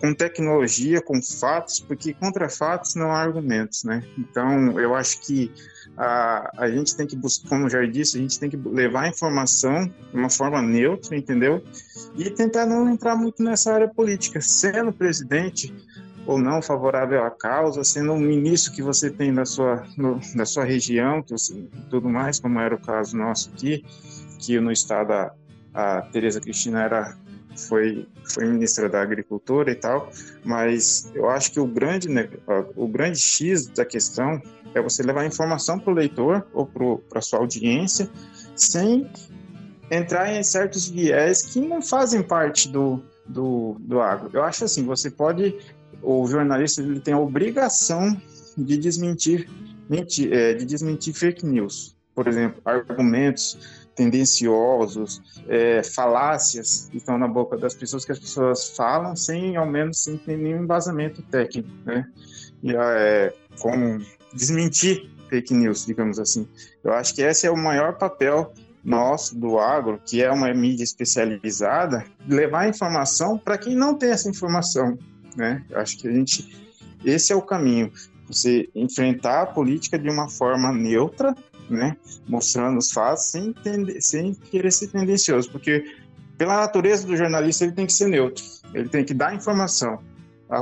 Com 0.00 0.14
tecnologia, 0.14 1.02
com 1.02 1.20
fatos, 1.22 1.80
porque 1.80 2.14
contra 2.14 2.48
fatos 2.48 2.94
não 2.94 3.10
há 3.10 3.20
argumentos, 3.20 3.84
né? 3.84 4.02
Então, 4.16 4.80
eu 4.80 4.94
acho 4.94 5.20
que 5.20 5.52
a, 5.96 6.50
a 6.56 6.70
gente 6.70 6.96
tem 6.96 7.06
que 7.06 7.14
buscar, 7.14 7.48
como 7.50 7.68
já 7.68 7.84
disse, 7.84 8.16
a 8.16 8.20
gente 8.20 8.40
tem 8.40 8.48
que 8.48 8.56
levar 8.56 9.02
a 9.02 9.08
informação 9.08 9.86
de 9.86 10.16
uma 10.16 10.30
forma 10.30 10.62
neutra, 10.62 11.16
entendeu? 11.16 11.62
E 12.16 12.30
tentar 12.30 12.64
não 12.64 12.88
entrar 12.88 13.14
muito 13.14 13.42
nessa 13.42 13.74
área 13.74 13.88
política. 13.88 14.40
Sendo 14.40 14.92
presidente, 14.92 15.74
ou 16.26 16.38
não 16.38 16.62
favorável 16.62 17.24
à 17.24 17.30
causa, 17.30 17.82
sendo 17.82 18.12
um 18.12 18.18
ministro 18.18 18.72
que 18.72 18.82
você 18.82 19.10
tem 19.10 19.32
da 19.32 19.44
sua, 19.44 19.84
no, 19.96 20.20
da 20.34 20.44
sua 20.44 20.64
região, 20.64 21.24
tudo 21.88 22.08
mais, 22.08 22.38
como 22.38 22.58
era 22.60 22.74
o 22.74 22.80
caso 22.80 23.16
nosso 23.16 23.50
aqui, 23.50 23.84
que 24.38 24.58
no 24.60 24.70
estado 24.70 25.12
a, 25.12 25.32
a 25.74 26.02
Tereza 26.02 26.40
Cristina 26.40 26.82
era 26.82 27.16
foi 27.68 28.06
foi 28.24 28.46
ministra 28.46 28.88
da 28.88 29.02
agricultura 29.02 29.70
e 29.70 29.74
tal, 29.74 30.10
mas 30.44 31.10
eu 31.14 31.28
acho 31.28 31.52
que 31.52 31.60
o 31.60 31.66
grande 31.66 32.08
o 32.76 32.86
grande 32.86 33.18
X 33.18 33.66
da 33.66 33.84
questão 33.84 34.40
é 34.74 34.80
você 34.80 35.02
levar 35.02 35.24
informação 35.24 35.78
para 35.78 35.92
o 35.92 35.94
leitor 35.94 36.46
ou 36.52 36.66
para 37.08 37.20
sua 37.20 37.40
audiência 37.40 38.08
sem 38.54 39.10
entrar 39.90 40.32
em 40.32 40.42
certos 40.42 40.88
viés 40.88 41.42
que 41.42 41.60
não 41.60 41.82
fazem 41.82 42.22
parte 42.22 42.68
do, 42.68 43.02
do, 43.26 43.76
do 43.80 44.00
agro. 44.00 44.30
Eu 44.32 44.44
acho 44.44 44.64
assim, 44.64 44.84
você 44.84 45.10
pode 45.10 45.56
o 46.02 46.26
jornalista 46.26 46.82
ele 46.82 47.00
tem 47.00 47.14
a 47.14 47.18
obrigação 47.18 48.16
de 48.56 48.76
desmentir, 48.76 49.48
mentir, 49.88 50.32
é, 50.32 50.54
de 50.54 50.64
desmentir 50.64 51.14
fake 51.14 51.44
news. 51.44 51.96
Por 52.14 52.26
exemplo, 52.26 52.60
argumentos 52.64 53.79
tendenciosos, 54.00 55.22
é, 55.48 55.82
falácias 55.82 56.88
que 56.90 56.98
estão 56.98 57.18
na 57.18 57.28
boca 57.28 57.56
das 57.56 57.74
pessoas 57.74 58.04
que 58.04 58.12
as 58.12 58.18
pessoas 58.18 58.70
falam 58.76 59.14
sem, 59.14 59.56
ao 59.56 59.66
menos, 59.66 60.02
sem 60.02 60.16
ter 60.16 60.36
nenhum 60.36 60.62
embasamento 60.62 61.22
técnico, 61.22 61.68
né? 61.84 62.06
E 62.62 62.74
é, 62.74 63.32
como 63.60 64.00
desmentir 64.32 65.10
fake 65.28 65.52
news, 65.54 65.84
digamos 65.86 66.18
assim. 66.18 66.48
Eu 66.82 66.92
acho 66.92 67.14
que 67.14 67.22
esse 67.22 67.46
é 67.46 67.50
o 67.50 67.56
maior 67.56 67.98
papel 67.98 68.52
nosso 68.82 69.38
do 69.38 69.58
agro, 69.58 70.00
que 70.04 70.22
é 70.22 70.30
uma 70.30 70.52
mídia 70.54 70.82
especializada, 70.82 72.04
levar 72.26 72.68
informação 72.68 73.36
para 73.36 73.58
quem 73.58 73.76
não 73.76 73.94
tem 73.94 74.10
essa 74.10 74.28
informação 74.28 74.96
né? 75.36 75.64
Acho 75.74 75.98
que 75.98 76.08
a 76.08 76.12
gente 76.12 76.70
esse 77.04 77.32
é 77.32 77.36
o 77.36 77.40
caminho, 77.40 77.90
você 78.26 78.68
enfrentar 78.74 79.42
a 79.42 79.46
política 79.46 79.98
de 79.98 80.10
uma 80.10 80.28
forma 80.28 80.70
neutra, 80.70 81.34
né? 81.72 81.96
Mostrando 82.28 82.78
os 82.78 82.90
fatos 82.90 83.26
sem, 83.26 83.52
tende, 83.52 84.00
sem 84.00 84.34
querer 84.34 84.70
ser 84.72 84.88
tendencioso, 84.88 85.50
porque 85.50 85.84
pela 86.36 86.56
natureza 86.56 87.06
do 87.06 87.16
jornalista 87.16 87.64
ele 87.64 87.72
tem 87.72 87.86
que 87.86 87.92
ser 87.92 88.08
neutro, 88.08 88.44
ele 88.74 88.88
tem 88.88 89.04
que 89.04 89.14
dar 89.14 89.34
informação. 89.34 89.98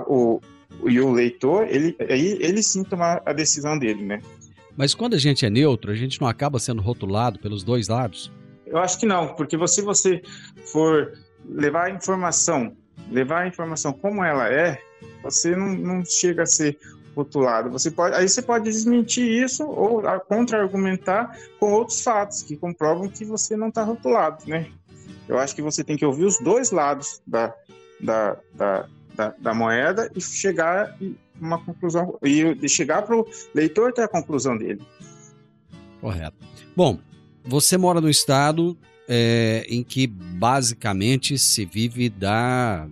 O, 0.06 0.40
e 0.84 1.00
o 1.00 1.10
leitor, 1.10 1.66
ele, 1.68 1.96
ele, 1.98 2.38
ele 2.40 2.62
sim 2.62 2.84
tomar 2.84 3.22
a 3.24 3.32
decisão 3.32 3.78
dele, 3.78 4.04
né? 4.04 4.20
Mas 4.76 4.94
quando 4.94 5.14
a 5.14 5.18
gente 5.18 5.44
é 5.44 5.50
neutro, 5.50 5.90
a 5.90 5.94
gente 5.94 6.20
não 6.20 6.28
acaba 6.28 6.58
sendo 6.58 6.82
rotulado 6.82 7.38
pelos 7.38 7.64
dois 7.64 7.88
lados? 7.88 8.30
Eu 8.66 8.78
acho 8.78 8.98
que 9.00 9.06
não, 9.06 9.34
porque 9.34 9.56
se 9.66 9.80
você 9.80 10.22
for 10.66 11.18
levar 11.48 11.86
a 11.86 11.90
informação 11.90 12.76
levar 13.10 13.42
a 13.42 13.48
informação 13.48 13.92
como 13.92 14.24
ela 14.24 14.48
é, 14.48 14.78
você 15.22 15.54
não, 15.54 15.68
não 15.74 16.04
chega 16.04 16.42
a 16.42 16.46
ser 16.46 16.78
rotulado. 17.18 17.70
Você 17.70 17.90
pode, 17.90 18.14
aí 18.14 18.28
você 18.28 18.40
pode 18.40 18.64
desmentir 18.64 19.28
isso 19.28 19.64
ou 19.64 20.02
contra-argumentar 20.20 21.36
com 21.58 21.72
outros 21.72 22.00
fatos 22.00 22.42
que 22.42 22.56
comprovam 22.56 23.08
que 23.08 23.24
você 23.24 23.56
não 23.56 23.68
está 23.68 23.82
rotulado, 23.82 24.44
né? 24.46 24.70
Eu 25.28 25.38
acho 25.38 25.54
que 25.54 25.60
você 25.60 25.82
tem 25.82 25.96
que 25.96 26.06
ouvir 26.06 26.24
os 26.24 26.38
dois 26.38 26.70
lados 26.70 27.20
da, 27.26 27.52
da, 28.00 28.36
da, 28.54 28.88
da, 29.14 29.34
da 29.38 29.54
moeda 29.54 30.10
e 30.14 30.20
chegar 30.20 30.96
uma 31.40 31.58
conclusão 31.58 32.18
e 32.22 32.68
chegar 32.68 33.02
para 33.02 33.16
o 33.16 33.26
leitor 33.52 33.92
ter 33.92 34.02
a 34.02 34.08
conclusão 34.08 34.56
dele. 34.56 34.80
Correto. 36.00 36.36
Bom, 36.76 36.98
você 37.44 37.76
mora 37.76 38.00
no 38.00 38.08
estado 38.08 38.78
é, 39.08 39.66
em 39.68 39.82
que 39.82 40.06
basicamente 40.06 41.36
se 41.36 41.64
vive 41.64 42.08
da, 42.08 42.88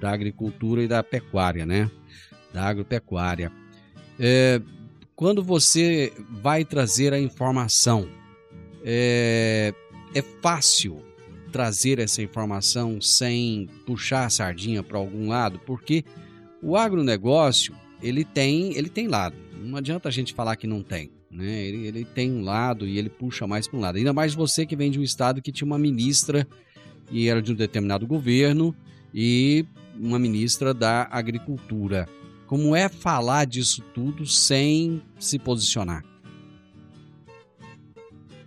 da 0.00 0.12
agricultura 0.12 0.82
e 0.82 0.88
da 0.88 1.02
pecuária, 1.02 1.66
né? 1.66 1.90
Da 2.56 2.68
agropecuária. 2.68 3.52
É, 4.18 4.62
quando 5.14 5.44
você 5.44 6.10
vai 6.30 6.64
trazer 6.64 7.12
a 7.12 7.20
informação 7.20 8.08
é, 8.82 9.74
é 10.14 10.22
fácil 10.40 11.02
trazer 11.52 11.98
essa 11.98 12.22
informação 12.22 12.98
sem 12.98 13.68
puxar 13.84 14.24
a 14.24 14.30
sardinha 14.30 14.82
para 14.82 14.96
algum 14.96 15.28
lado, 15.28 15.60
porque 15.66 16.02
o 16.62 16.78
agronegócio 16.78 17.74
ele 18.02 18.24
tem, 18.24 18.74
ele 18.74 18.88
tem 18.88 19.06
lado. 19.06 19.36
Não 19.62 19.76
adianta 19.76 20.08
a 20.08 20.12
gente 20.12 20.32
falar 20.32 20.56
que 20.56 20.66
não 20.66 20.82
tem. 20.82 21.10
Né? 21.30 21.62
Ele, 21.62 21.86
ele 21.88 22.04
tem 22.06 22.32
um 22.32 22.42
lado 22.42 22.86
e 22.86 22.96
ele 22.96 23.10
puxa 23.10 23.46
mais 23.46 23.68
para 23.68 23.78
um 23.78 23.82
lado. 23.82 23.98
Ainda 23.98 24.14
mais 24.14 24.34
você 24.34 24.64
que 24.64 24.74
vem 24.74 24.90
de 24.90 24.98
um 24.98 25.02
estado 25.02 25.42
que 25.42 25.52
tinha 25.52 25.66
uma 25.66 25.78
ministra 25.78 26.48
e 27.10 27.28
era 27.28 27.42
de 27.42 27.52
um 27.52 27.54
determinado 27.54 28.06
governo 28.06 28.74
e 29.12 29.66
uma 29.98 30.18
ministra 30.18 30.72
da 30.72 31.06
agricultura. 31.10 32.08
Como 32.46 32.76
é 32.76 32.88
falar 32.88 33.44
disso 33.44 33.82
tudo 33.94 34.24
sem 34.26 35.02
se 35.18 35.38
posicionar? 35.38 36.04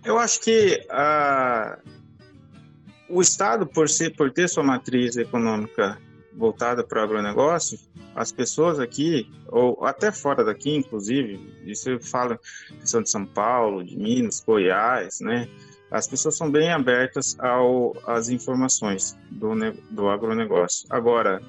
Eu 0.04 0.18
acho 0.18 0.40
que 0.40 0.86
uh, 0.90 1.78
o 3.08 3.20
Estado, 3.20 3.66
por, 3.66 3.88
ser, 3.88 4.16
por 4.16 4.30
ter 4.30 4.48
sua 4.48 4.62
matriz 4.62 5.16
econômica 5.16 5.98
voltada 6.32 6.82
para 6.82 7.00
o 7.00 7.04
agronegócio, 7.04 7.78
as 8.14 8.32
pessoas 8.32 8.78
aqui, 8.78 9.30
ou 9.48 9.84
até 9.84 10.10
fora 10.10 10.42
daqui, 10.42 10.74
inclusive, 10.74 11.54
isso 11.66 11.90
eu 11.90 12.00
falo 12.00 12.38
de 12.82 13.08
São 13.08 13.26
Paulo, 13.26 13.84
de 13.84 13.96
Minas, 13.96 14.42
Goiás, 14.44 15.20
né? 15.20 15.48
As 15.90 16.06
pessoas 16.06 16.36
são 16.36 16.50
bem 16.50 16.70
abertas 16.72 17.36
ao, 17.40 17.96
às 18.06 18.28
informações 18.28 19.18
do, 19.30 19.50
do 19.90 20.08
agronegócio. 20.08 20.86
Agora, 20.88 21.42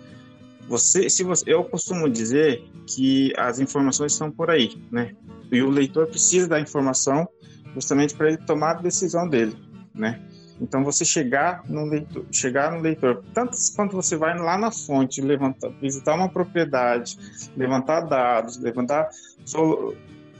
você, 0.72 1.10
se 1.10 1.22
você, 1.22 1.44
eu 1.46 1.66
costumo 1.66 2.10
dizer 2.10 2.64
que 2.88 3.34
as 3.38 3.60
informações 3.60 4.14
estão 4.14 4.32
por 4.32 4.50
aí, 4.50 4.82
né? 4.90 5.14
E 5.52 5.62
o 5.62 5.70
leitor 5.70 6.08
precisa 6.08 6.48
da 6.48 6.62
informação 6.62 7.28
justamente 7.74 8.16
para 8.16 8.30
ele 8.30 8.38
tomar 8.38 8.78
a 8.78 8.82
decisão 8.82 9.28
dele, 9.28 9.54
né? 9.94 10.22
Então 10.62 10.82
você 10.82 11.04
chegar 11.04 11.64
no 11.68 11.84
leitor, 11.84 12.26
chegar 12.32 12.72
no 12.72 12.80
leitor, 12.80 13.22
tanto 13.34 13.58
quanto 13.76 13.98
você 13.98 14.16
vai 14.16 14.38
lá 14.40 14.58
na 14.58 14.72
fonte, 14.72 15.20
levantar, 15.20 15.72
visitar 15.82 16.16
uma 16.16 16.30
propriedade, 16.30 17.18
levantar 17.58 18.02
dados, 18.02 18.58
levantar 18.58 19.10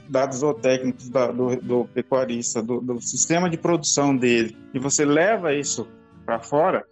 dados 0.08 0.38
zootécnicos 0.38 1.10
do, 1.10 1.56
do 1.56 1.84
pecuarista, 1.92 2.62
do, 2.62 2.80
do, 2.80 3.02
sistema 3.02 3.50
de 3.50 3.58
produção 3.58 4.16
dele, 4.16 4.56
e 4.72 4.78
você 4.78 5.04
leva 5.04 5.52
isso 5.52 5.86
para 6.24 6.38
fora, 6.38 6.86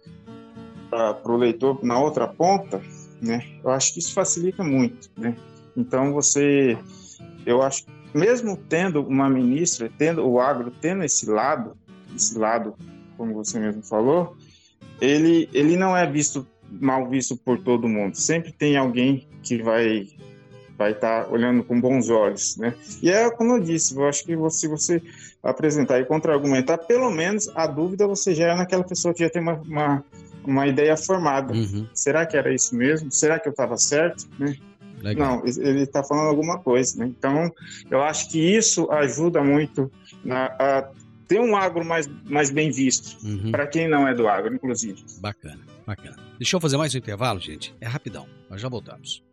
para 0.91 1.31
o 1.31 1.37
leitor 1.37 1.83
na 1.83 1.97
outra 1.97 2.27
ponta, 2.27 2.79
né? 3.21 3.45
Eu 3.63 3.69
acho 3.69 3.93
que 3.93 3.99
isso 3.99 4.13
facilita 4.13 4.63
muito, 4.63 5.09
né? 5.15 5.35
Então 5.77 6.11
você, 6.11 6.77
eu 7.45 7.61
acho, 7.61 7.85
mesmo 8.13 8.57
tendo 8.57 9.01
uma 9.01 9.29
ministra, 9.29 9.91
tendo 9.97 10.27
o 10.27 10.39
agro, 10.39 10.71
tendo 10.81 11.03
esse 11.03 11.29
lado, 11.29 11.77
esse 12.15 12.37
lado, 12.37 12.75
como 13.15 13.33
você 13.33 13.59
mesmo 13.59 13.83
falou, 13.83 14.35
ele, 14.99 15.47
ele 15.53 15.77
não 15.77 15.95
é 15.95 16.09
visto 16.09 16.45
mal 16.79 17.07
visto 17.09 17.35
por 17.35 17.59
todo 17.59 17.87
mundo. 17.87 18.15
Sempre 18.15 18.51
tem 18.51 18.77
alguém 18.77 19.27
que 19.43 19.61
vai 19.61 20.07
vai 20.77 20.93
estar 20.93 21.25
tá 21.25 21.31
olhando 21.31 21.63
com 21.63 21.79
bons 21.79 22.09
olhos, 22.09 22.57
né? 22.57 22.73
E 23.03 23.11
é 23.11 23.29
como 23.29 23.53
eu 23.53 23.59
disse, 23.59 23.95
eu 23.95 24.07
acho 24.07 24.23
que 24.23 24.35
se 24.49 24.67
você 24.67 24.99
apresentar 25.43 25.99
e 25.99 26.05
contra-argumentar, 26.05 26.79
pelo 26.79 27.11
menos 27.11 27.47
a 27.55 27.67
dúvida 27.67 28.07
você 28.07 28.33
é 28.41 28.55
naquela 28.55 28.83
pessoa 28.83 29.13
que 29.13 29.23
já 29.23 29.29
tem 29.29 29.43
uma, 29.43 29.61
uma 29.61 30.03
uma 30.45 30.67
ideia 30.67 30.95
formada. 30.97 31.53
Uhum. 31.53 31.87
Será 31.93 32.25
que 32.25 32.35
era 32.37 32.53
isso 32.53 32.75
mesmo? 32.75 33.11
Será 33.11 33.39
que 33.39 33.47
eu 33.47 33.51
estava 33.51 33.77
certo? 33.77 34.27
Né? 34.39 34.57
Não, 35.17 35.43
ele 35.45 35.81
está 35.81 36.03
falando 36.03 36.27
alguma 36.27 36.59
coisa. 36.59 36.99
Né? 36.99 37.11
Então, 37.17 37.51
eu 37.89 38.01
acho 38.01 38.29
que 38.29 38.39
isso 38.39 38.89
ajuda 38.91 39.43
muito 39.43 39.91
na, 40.23 40.45
a 40.45 40.89
ter 41.27 41.39
um 41.39 41.55
agro 41.55 41.83
mais, 41.83 42.09
mais 42.25 42.51
bem 42.51 42.71
visto, 42.71 43.17
uhum. 43.25 43.51
para 43.51 43.65
quem 43.65 43.87
não 43.87 44.07
é 44.07 44.13
do 44.13 44.27
agro, 44.27 44.53
inclusive. 44.53 45.03
Bacana, 45.19 45.61
bacana. 45.85 46.17
Deixa 46.37 46.55
eu 46.55 46.61
fazer 46.61 46.77
mais 46.77 46.93
um 46.93 46.97
intervalo, 46.97 47.39
gente. 47.39 47.73
É 47.79 47.87
rapidão, 47.87 48.27
nós 48.49 48.61
já 48.61 48.67
voltamos. 48.67 49.23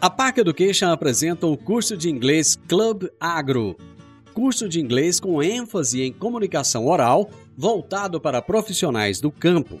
A 0.00 0.10
Park 0.10 0.38
Education 0.38 0.90
apresenta 0.90 1.46
o 1.46 1.56
curso 1.56 1.96
de 1.96 2.10
inglês 2.10 2.56
Club 2.68 3.04
Agro. 3.18 3.76
Curso 4.34 4.68
de 4.68 4.78
inglês 4.78 5.18
com 5.18 5.42
ênfase 5.42 6.02
em 6.02 6.12
comunicação 6.12 6.86
oral, 6.86 7.30
voltado 7.56 8.20
para 8.20 8.42
profissionais 8.42 9.18
do 9.18 9.30
campo 9.30 9.80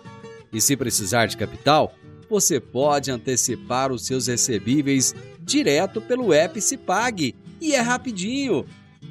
E 0.53 0.61
se 0.61 0.77
precisar 0.77 1.27
de 1.27 1.37
capital, 1.37 1.93
você 2.31 2.61
pode 2.61 3.11
antecipar 3.11 3.91
os 3.91 4.07
seus 4.07 4.29
recebíveis 4.29 5.13
direto 5.41 6.01
pelo 6.01 6.33
app 6.33 6.61
e 7.61 7.75
é 7.75 7.81
rapidinho. 7.81 8.65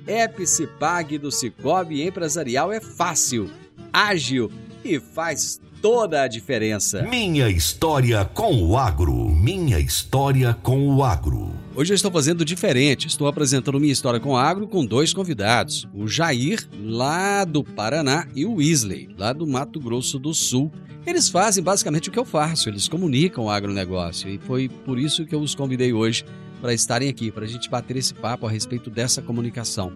App 0.08 1.18
do 1.20 1.30
Cicobi 1.30 2.02
Empresarial 2.02 2.72
é 2.72 2.80
fácil, 2.80 3.52
ágil 3.92 4.50
e 4.86 5.02
faz 5.02 5.60
toda 5.82 6.22
a 6.22 6.28
diferença. 6.30 7.04
Minha 7.04 7.50
história 7.50 8.24
com 8.24 8.56
o 8.64 8.78
agro. 8.78 9.14
Minha 9.14 9.80
história 9.80 10.54
com 10.64 10.96
o 10.96 11.04
agro. 11.04 11.54
Hoje 11.74 11.94
eu 11.94 11.96
estou 11.96 12.12
fazendo 12.12 12.44
diferente. 12.44 13.08
Estou 13.08 13.28
apresentando 13.28 13.80
minha 13.80 13.94
história 13.94 14.20
com 14.20 14.36
agro 14.36 14.68
com 14.68 14.86
dois 14.86 15.14
convidados: 15.14 15.88
o 15.94 16.06
Jair, 16.08 16.68
lá 16.84 17.46
do 17.46 17.64
Paraná, 17.64 18.28
e 18.36 18.46
o 18.46 18.56
Weasley, 18.56 19.10
lá 19.18 19.32
do 19.32 19.48
Mato 19.48 19.80
Grosso 19.80 20.20
do 20.20 20.34
Sul. 20.34 20.72
Eles 21.06 21.30
fazem 21.30 21.64
basicamente 21.64 22.10
o 22.10 22.12
que 22.12 22.20
eu 22.20 22.26
faço, 22.26 22.70
eles 22.70 22.88
comunicam 22.88 23.46
o 23.46 23.50
agronegócio 23.50 24.30
e 24.30 24.38
foi 24.38 24.70
por 24.70 25.00
isso 25.00 25.26
que 25.26 25.34
eu 25.34 25.42
os 25.42 25.56
convidei 25.56 25.92
hoje 25.92 26.24
para 26.62 26.76
estarem 26.76 27.10
aqui, 27.10 27.32
para 27.32 27.44
a 27.44 27.48
gente 27.48 27.68
bater 27.68 27.98
esse 27.98 28.14
papo 28.14 28.46
a 28.46 28.52
respeito 28.52 28.88
dessa 28.92 29.20
comunicação. 29.20 29.92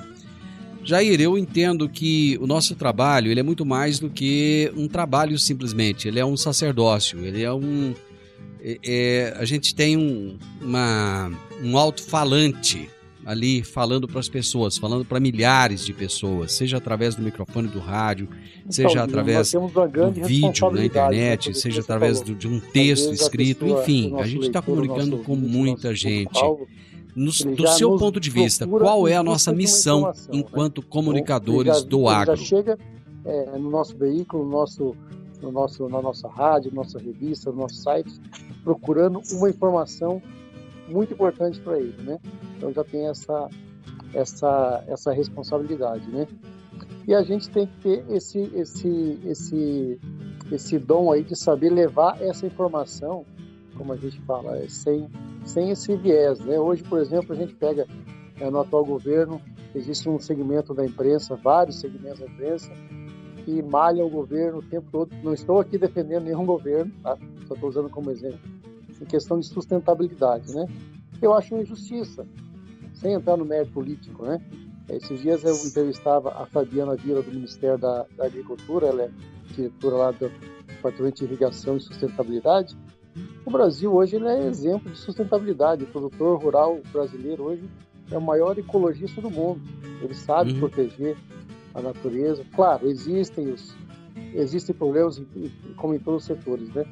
Jair, 0.86 1.20
eu 1.20 1.36
entendo 1.36 1.90
que 1.90 2.38
o 2.40 2.46
nosso 2.46 2.76
trabalho 2.76 3.32
ele 3.32 3.40
é 3.40 3.44
muito 3.44 3.66
mais 3.66 3.98
do 3.98 4.08
que 4.08 4.72
um 4.78 4.88
trabalho 4.88 5.38
simplesmente. 5.38 6.08
Ele 6.08 6.20
é 6.20 6.26
um 6.26 6.38
sacerdócio, 6.38 7.26
ele 7.26 7.42
é 7.42 7.52
um. 7.52 7.94
É, 8.68 8.80
é, 8.84 9.38
a 9.38 9.46
gente 9.46 9.76
tem 9.76 9.96
um, 9.96 10.40
uma, 10.60 11.32
um 11.62 11.78
alto-falante 11.78 12.90
ali 13.24 13.64
falando 13.64 14.08
para 14.08 14.20
as 14.20 14.28
pessoas, 14.28 14.76
falando 14.76 15.06
para 15.06 15.20
milhares 15.20 15.86
de 15.86 15.94
pessoas, 15.94 16.54
seja 16.54 16.78
através 16.78 17.14
do 17.14 17.22
microfone 17.22 17.68
do 17.68 17.80
rádio, 17.80 18.28
então, 18.60 18.72
seja 18.72 19.04
através 19.04 19.52
do 19.52 20.12
vídeo 20.26 20.72
na 20.72 20.84
internet, 20.84 21.54
seja 21.56 21.82
através 21.82 22.22
do, 22.22 22.34
de 22.34 22.48
um 22.48 22.60
texto 22.60 23.14
escrito, 23.14 23.68
enfim, 23.68 24.16
a 24.18 24.26
gente 24.26 24.48
está 24.48 24.64
comunicando 24.64 25.20
com 25.20 25.36
muita 25.36 25.94
gente. 25.94 26.40
no, 27.16 27.32
do 27.56 27.68
seu 27.68 27.96
ponto 27.98 28.20
de 28.20 28.32
vista, 28.32 28.66
qual 28.66 29.08
é 29.08 29.16
a 29.16 29.24
nossa 29.24 29.54
missão 29.54 30.08
né? 30.08 30.14
enquanto 30.32 30.82
né? 30.82 30.88
comunicadores 30.90 31.84
do 31.84 32.08
agro? 32.08 32.36
já 32.36 32.44
chega 32.44 32.80
é, 33.26 33.58
no 33.60 33.70
nosso 33.70 33.96
veículo, 33.96 34.44
no 34.44 34.52
nosso, 34.52 34.96
no 35.40 35.52
nosso, 35.52 35.88
na 35.88 36.02
nossa 36.02 36.28
rádio, 36.28 36.72
na 36.72 36.78
nossa 36.84 36.98
revista, 36.98 37.52
no 37.52 37.58
nosso 37.58 37.76
site, 37.76 38.12
procurando 38.66 39.22
uma 39.32 39.48
informação 39.48 40.20
muito 40.90 41.14
importante 41.14 41.62
para 41.62 41.80
ele, 41.80 42.02
né? 42.02 42.20
Então 42.58 42.74
já 42.74 42.84
tem 42.84 43.08
essa, 43.08 43.48
essa, 44.14 44.84
essa 44.88 45.14
responsabilidade, 45.14 46.10
né? 46.10 46.28
E 47.08 47.14
a 47.14 47.22
gente 47.22 47.50
tem 47.52 47.68
que 47.68 47.78
ter 47.82 48.06
esse, 48.10 48.40
esse, 48.56 49.20
esse, 49.24 50.00
esse 50.52 50.80
dom 50.80 51.12
aí 51.12 51.24
de 51.24 51.36
saber 51.36 51.70
levar 51.70 52.20
essa 52.20 52.48
informação, 52.48 53.24
como 53.78 53.94
a 53.94 53.98
gente 53.98 54.20
fala, 54.22 54.58
é, 54.58 54.68
sem, 54.68 55.08
sem 55.46 55.70
esse 55.70 55.96
viés, 55.96 56.40
né? 56.40 56.60
Hoje, 56.60 56.84
por 56.84 57.00
exemplo, 57.00 57.34
a 57.34 57.36
gente 57.36 57.54
pega 57.54 57.88
é, 58.40 58.50
no 58.50 58.60
atual 58.60 58.84
governo, 58.84 59.40
existe 59.76 60.10
um 60.10 60.20
segmento 60.20 60.74
da 60.74 60.84
imprensa, 60.84 61.36
vários 61.36 61.80
segmentos 61.80 62.20
da 62.20 62.26
imprensa, 62.26 62.72
que 63.46 63.62
malham 63.62 64.08
o 64.08 64.10
governo 64.10 64.58
o 64.58 64.64
tempo 64.64 64.88
todo. 64.92 65.16
Não 65.24 65.34
estou 65.34 65.60
aqui 65.60 65.78
defendendo 65.78 66.24
nenhum 66.24 66.46
governo, 66.46 66.92
tá? 67.04 67.16
só 67.48 67.54
estou 67.54 67.70
usando 67.70 67.90
como 67.90 68.10
exemplo, 68.10 68.40
em 69.00 69.06
questão 69.06 69.40
de 69.40 69.46
sustentabilidade, 69.48 70.54
né? 70.54 70.68
Eu 71.22 71.34
acho 71.34 71.54
uma 71.54 71.62
injustiça, 71.62 72.28
sem 72.96 73.14
entrar 73.14 73.38
no 73.38 73.46
mérito 73.46 73.72
político, 73.72 74.26
né? 74.26 74.42
Esses 74.90 75.22
dias 75.22 75.44
eu 75.44 75.56
entrevistava 75.56 76.30
a 76.42 76.46
Fabiana 76.48 76.96
Vila 76.96 77.22
do 77.22 77.32
Ministério 77.32 77.78
da, 77.78 78.06
da 78.18 78.26
Agricultura, 78.26 78.88
ela 78.88 79.04
é 79.04 79.10
diretora 79.54 79.96
lá 79.96 80.12
do 80.12 80.32
Departamento 80.68 81.18
de 81.18 81.26
Irrigação 81.26 81.78
e 81.78 81.80
Sustentabilidade. 81.80 82.76
O 83.46 83.52
Brasil 83.52 83.94
hoje 83.94 84.16
ele 84.16 84.28
é 84.28 84.48
exemplo 84.48 84.92
de 84.92 84.98
sustentabilidade. 84.98 85.84
O 85.84 85.88
produtor 85.88 86.42
rural 86.42 86.80
brasileiro 86.92 87.44
hoje 87.44 87.64
é 88.12 88.18
o 88.18 88.22
maior 88.22 88.58
ecologista 88.58 89.22
do 89.22 89.30
mundo. 89.30 89.62
Ele 90.02 90.14
sabe 90.14 90.52
uhum. 90.54 90.60
proteger 90.60 91.16
a 91.76 91.82
natureza. 91.82 92.44
Claro, 92.56 92.88
existem 92.88 93.52
os 93.52 93.76
existem 94.34 94.74
problemas 94.74 95.22
como 95.76 95.94
em 95.94 96.00
todos 96.00 96.22
os 96.22 96.28
setores, 96.28 96.74
né? 96.74 96.86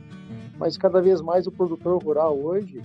Mas 0.57 0.77
cada 0.77 1.01
vez 1.01 1.21
mais 1.21 1.47
o 1.47 1.51
produtor 1.51 2.03
rural 2.03 2.37
hoje 2.37 2.81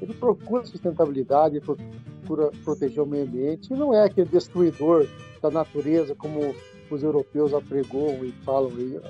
ele 0.00 0.14
procura 0.14 0.64
sustentabilidade, 0.64 1.60
procura 1.60 2.50
proteger 2.64 3.02
o 3.02 3.06
meio 3.06 3.24
ambiente 3.24 3.72
e 3.72 3.76
não 3.76 3.92
é 3.92 4.04
aquele 4.04 4.28
destruidor 4.28 5.06
da 5.40 5.50
natureza 5.50 6.14
como 6.14 6.54
os 6.90 7.02
europeus 7.02 7.54
apregoam 7.54 8.24
e 8.24 8.32
falam 8.44 8.70
aí, 8.76 9.00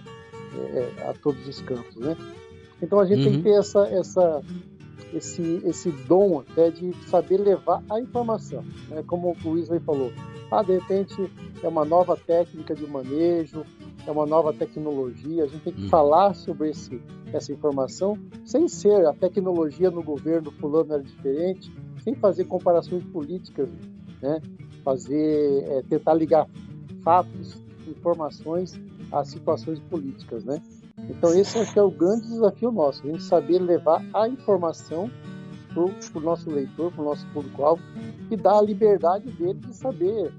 é, 0.74 1.08
a 1.08 1.14
todos 1.14 1.46
os 1.46 1.60
campos, 1.62 1.96
né? 1.96 2.16
Então 2.82 2.98
a 2.98 3.06
gente 3.06 3.18
uhum. 3.18 3.24
tem 3.24 3.32
que 3.32 3.48
uhum. 3.48 3.54
ter 3.54 3.60
essa, 3.60 3.86
essa, 3.88 4.42
esse, 5.12 5.62
esse 5.64 5.90
dom 5.90 6.40
até 6.40 6.70
de 6.70 6.92
saber 7.06 7.38
levar 7.38 7.82
a 7.90 8.00
informação, 8.00 8.64
né? 8.88 9.02
Como 9.06 9.36
o 9.44 9.50
Wesley 9.50 9.80
falou, 9.80 10.12
ah, 10.50 10.62
de 10.62 10.72
repente 10.72 11.30
é 11.62 11.68
uma 11.68 11.84
nova 11.84 12.16
técnica 12.16 12.74
de 12.74 12.86
manejo, 12.86 13.64
é 14.06 14.10
uma 14.10 14.26
nova 14.26 14.52
tecnologia. 14.52 15.44
A 15.44 15.46
gente 15.46 15.62
tem 15.62 15.72
que 15.72 15.86
hum. 15.86 15.88
falar 15.88 16.34
sobre 16.34 16.70
esse, 16.70 17.00
essa 17.32 17.52
informação 17.52 18.18
sem 18.44 18.68
ser 18.68 19.06
a 19.06 19.12
tecnologia 19.12 19.90
no 19.90 20.02
governo 20.02 20.50
fulano 20.52 20.94
era 20.94 21.02
diferente, 21.02 21.72
sem 22.02 22.14
fazer 22.14 22.44
comparações 22.44 23.04
políticas, 23.04 23.68
né? 24.20 24.40
Fazer, 24.84 25.64
é, 25.68 25.82
tentar 25.88 26.14
ligar 26.14 26.48
fatos, 27.02 27.56
informações 27.86 28.80
às 29.10 29.28
situações 29.28 29.78
políticas, 29.78 30.44
né? 30.44 30.60
Então 30.98 31.32
esse 31.34 31.58
acho 31.58 31.72
que 31.72 31.78
é 31.78 31.82
o 31.82 31.90
grande 31.90 32.28
desafio 32.28 32.70
nosso, 32.70 33.06
a 33.06 33.10
gente 33.10 33.22
saber 33.22 33.58
levar 33.58 34.04
a 34.12 34.28
informação 34.28 35.10
para 35.72 35.82
o 35.82 36.20
nosso 36.20 36.50
leitor, 36.50 36.92
para 36.92 37.02
o 37.02 37.04
nosso 37.04 37.26
público-alvo 37.28 37.82
e 38.30 38.36
dar 38.36 38.58
a 38.58 38.62
liberdade 38.62 39.30
dele 39.32 39.58
de 39.58 39.74
saber 39.74 40.32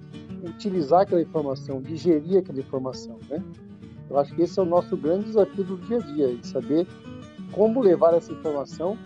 utilizar 0.43 1.01
aquela 1.01 1.21
informação, 1.21 1.81
digerir 1.81 2.39
aquela 2.39 2.59
informação, 2.59 3.17
né? 3.29 3.43
Eu 4.09 4.19
acho 4.19 4.35
que 4.35 4.43
esse 4.43 4.59
é 4.59 4.61
o 4.61 4.65
nosso 4.65 4.95
grande 4.95 5.25
desafio 5.25 5.63
do 5.63 5.77
dia 5.77 5.97
a 5.97 6.01
dia, 6.01 6.35
de 6.35 6.45
saber 6.45 6.87
como 7.51 7.81
levar 7.81 8.13
essa 8.13 8.31
informação 8.31 8.97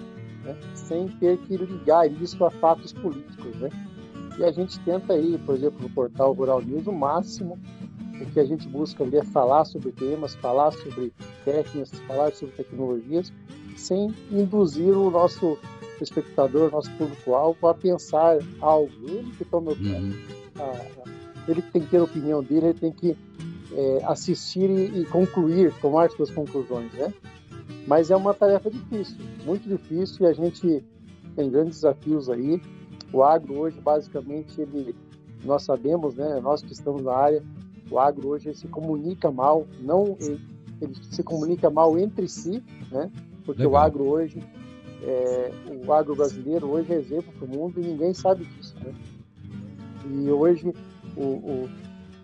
né, 0.44 0.58
sem 0.74 1.08
ter 1.08 1.38
que 1.40 1.56
ligar 1.56 2.12
isso 2.12 2.44
a 2.44 2.50
fatos 2.50 2.92
políticos, 2.94 3.56
né? 3.58 3.70
E 4.38 4.44
a 4.44 4.52
gente 4.52 4.80
tenta 4.82 5.14
aí, 5.14 5.38
por 5.46 5.56
exemplo, 5.56 5.82
no 5.82 5.90
portal 5.90 6.34
Rural 6.34 6.62
News, 6.62 6.88
o 6.88 6.92
máximo 6.92 7.58
o 8.22 8.26
que 8.26 8.40
a 8.40 8.46
gente 8.46 8.68
busca 8.68 9.04
ali 9.04 9.18
é 9.18 9.24
falar 9.24 9.66
sobre 9.66 9.92
temas, 9.92 10.36
falar 10.36 10.72
sobre 10.72 11.14
técnicas, 11.46 11.92
falar 12.08 12.34
sobre 12.34 12.56
tecnologias, 12.56 13.32
sem 13.76 14.14
induzir 14.32 14.98
o 14.98 15.12
nosso 15.12 15.58
espectador, 16.02 16.72
nosso 16.72 16.92
público-alvo 16.92 17.68
a 17.68 17.74
pensar 17.74 18.38
algo. 18.62 18.92
Ele 19.04 19.32
que 19.38 19.46
toma 19.46 19.72
uhum. 19.72 20.14
a, 20.60 21.52
ele 21.52 21.62
tem 21.62 21.82
que 21.82 21.90
ter 21.90 21.98
a 21.98 22.04
opinião 22.04 22.44
dele, 22.44 22.68
ele 22.68 22.80
tem 22.80 22.92
que 22.92 23.18
é, 23.74 24.02
assistir 24.06 24.70
e, 24.70 25.02
e, 25.02 25.06
concluir, 25.06 25.74
tomar 25.82 26.10
suas 26.10 26.30
conclusões, 26.30 26.92
né? 26.94 27.14
Mas 27.86 28.12
é 28.12 28.16
uma 28.16 28.34
tarefa 28.34 28.70
difícil, 28.70 29.18
muito 29.46 29.68
difícil, 29.68 30.26
e 30.26 30.30
a 30.30 30.34
gente 30.34 30.84
tem 31.36 31.50
grandes 31.50 31.76
desafios 31.76 32.30
aí. 32.30 32.62
O 33.14 33.24
agro 33.24 33.60
hoje, 33.60 33.80
basicamente, 33.80 34.60
ele, 34.60 34.96
nós 35.44 35.64
sabemos, 35.64 36.16
né? 36.16 36.40
Nós 36.42 36.62
que 36.62 36.74
estamos 36.74 37.02
na 37.04 37.14
área, 37.14 37.44
o 37.90 38.00
agro 38.00 38.30
hoje 38.30 38.54
se 38.54 38.68
comunica 38.68 39.32
mal, 39.32 39.68
não 39.80 40.18
ele, 40.82 40.96
se 41.10 41.24
comunica 41.24 41.70
mal 41.70 41.98
entre 41.98 42.28
si, 42.28 42.64
né? 42.92 43.12
Porque 43.46 43.64
Legal. 43.64 43.74
o 43.74 43.78
agro 43.78 44.04
hoje, 44.06 44.44
é, 45.04 45.52
o 45.86 45.92
agro 45.94 46.16
brasileiro 46.16 46.68
hoje 46.68 46.94
é 46.94 46.98
exemplo 46.98 47.32
para 47.34 47.46
o 47.46 47.50
mundo 47.50 47.80
e 47.80 47.88
ninguém 47.88 48.14
sabe 48.14 48.46
disso, 48.46 48.76
né? 48.84 48.94
E 50.06 50.30
hoje 50.30 50.74
o, 51.16 51.22
o, 51.22 51.70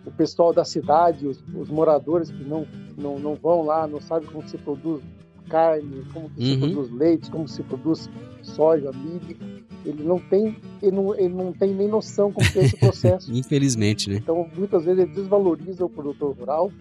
o 0.06 0.10
pessoal 0.12 0.52
da 0.52 0.64
cidade, 0.64 1.26
os, 1.26 1.42
os, 1.54 1.68
moradores 1.68 2.30
que 2.30 2.44
não, 2.44 2.66
não, 2.96 3.18
não 3.18 3.34
vão 3.34 3.62
lá, 3.62 3.86
não 3.86 4.00
sabem 4.00 4.28
como 4.28 4.46
se 4.48 4.58
produz 4.58 5.02
carne, 5.48 6.04
como 6.12 6.26
uhum. 6.26 6.32
se 6.36 6.56
produz 6.58 6.90
leite, 6.90 7.30
como 7.30 7.48
se 7.48 7.62
produz 7.62 8.10
soja, 8.42 8.90
milho. 8.92 9.36
Ele 9.84 10.02
não 10.02 10.18
tem, 10.18 10.56
ele 10.82 10.96
não, 10.96 11.14
ele 11.14 11.34
não 11.34 11.52
tem 11.52 11.74
nem 11.74 11.88
noção 11.88 12.32
como 12.32 12.46
é 12.46 12.64
esse 12.64 12.76
processo. 12.80 13.32
Infelizmente, 13.32 14.08
né? 14.08 14.16
Então, 14.16 14.48
muitas 14.56 14.84
vezes 14.84 15.04
ele 15.04 15.12
desvaloriza 15.12 15.84
o 15.84 15.90
produtor 15.90 16.34
rural 16.36 16.72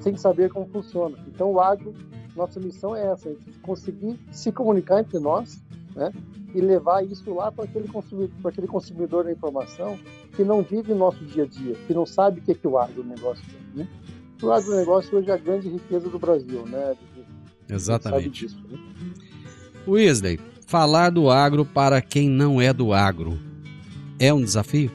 sem 0.00 0.16
saber 0.16 0.50
como 0.50 0.66
funciona. 0.66 1.16
Então, 1.28 1.52
o 1.52 1.60
agro, 1.60 1.94
nossa 2.36 2.60
missão 2.60 2.94
é 2.94 3.06
essa, 3.06 3.28
é 3.28 3.36
conseguir 3.62 4.18
se 4.30 4.50
comunicar 4.52 5.00
entre 5.00 5.18
nós, 5.18 5.62
né? 5.94 6.12
e 6.54 6.60
levar 6.60 7.04
isso 7.04 7.34
lá 7.34 7.50
para 7.50 7.64
aquele 7.64 7.88
consumidor, 7.88 8.30
para 8.40 8.50
aquele 8.50 8.66
consumidor 8.68 9.24
da 9.24 9.32
informação 9.32 9.98
que 10.34 10.44
não 10.44 10.62
vive 10.62 10.92
o 10.92 10.96
nosso 10.96 11.24
dia 11.24 11.42
a 11.42 11.46
dia, 11.46 11.74
que 11.86 11.92
não 11.92 12.06
sabe 12.06 12.40
o 12.40 12.42
que 12.42 12.52
é, 12.52 12.54
que 12.54 12.66
o 12.66 12.78
agronegócio 12.78 13.44
é. 13.74 13.78
Né? 13.78 13.88
O 14.40 14.52
agronegócio 14.52 15.18
hoje 15.18 15.30
é 15.30 15.34
a 15.34 15.36
grande 15.36 15.68
riqueza 15.68 16.08
do 16.08 16.18
Brasil, 16.18 16.64
né? 16.66 16.94
Exatamente. 17.68 18.46
Disso, 18.46 18.62
né? 18.70 18.78
Wesley, 19.86 20.40
falar 20.66 21.10
do 21.10 21.30
agro 21.30 21.64
para 21.64 22.00
quem 22.00 22.28
não 22.28 22.60
é 22.60 22.72
do 22.72 22.92
agro 22.92 23.38
é 24.18 24.32
um 24.32 24.42
desafio? 24.42 24.90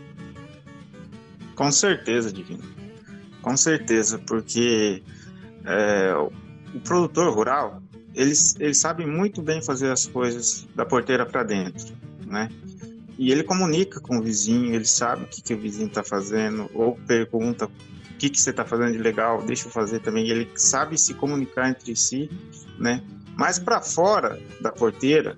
Com 1.56 1.72
certeza, 1.72 2.32
Divino. 2.32 2.64
Com 3.42 3.56
certeza, 3.56 4.18
porque 4.20 5.04
é, 5.66 6.14
o 6.74 6.80
produtor 6.80 7.34
rural 7.34 7.82
eles, 8.14 8.56
eles 8.60 8.78
sabem 8.78 9.08
muito 9.08 9.42
bem 9.42 9.62
fazer 9.62 9.92
as 9.92 10.06
coisas 10.06 10.68
da 10.76 10.86
porteira 10.86 11.26
para 11.26 11.44
dentro, 11.44 11.96
né? 12.26 12.50
E 13.18 13.32
ele 13.32 13.44
comunica 13.44 14.00
com 14.00 14.18
o 14.18 14.22
vizinho, 14.22 14.74
ele 14.74 14.86
sabe 14.86 15.24
o 15.24 15.28
que, 15.28 15.42
que 15.42 15.54
o 15.54 15.60
vizinho 15.60 15.88
está 15.88 16.04
fazendo, 16.04 16.70
ou 16.74 16.98
pergunta 17.06 17.70
que, 18.20 18.30
que 18.30 18.40
você 18.40 18.50
está 18.50 18.66
fazendo 18.66 18.92
de 18.92 18.98
legal, 18.98 19.42
deixa 19.42 19.68
eu 19.68 19.72
fazer 19.72 20.00
também. 20.02 20.28
Ele 20.30 20.48
sabe 20.56 20.98
se 20.98 21.14
comunicar 21.14 21.70
entre 21.70 21.96
si, 21.96 22.30
né? 22.78 23.02
Mas 23.36 23.58
para 23.58 23.82
fora 23.82 24.38
da 24.62 24.72
porteira, 24.72 25.38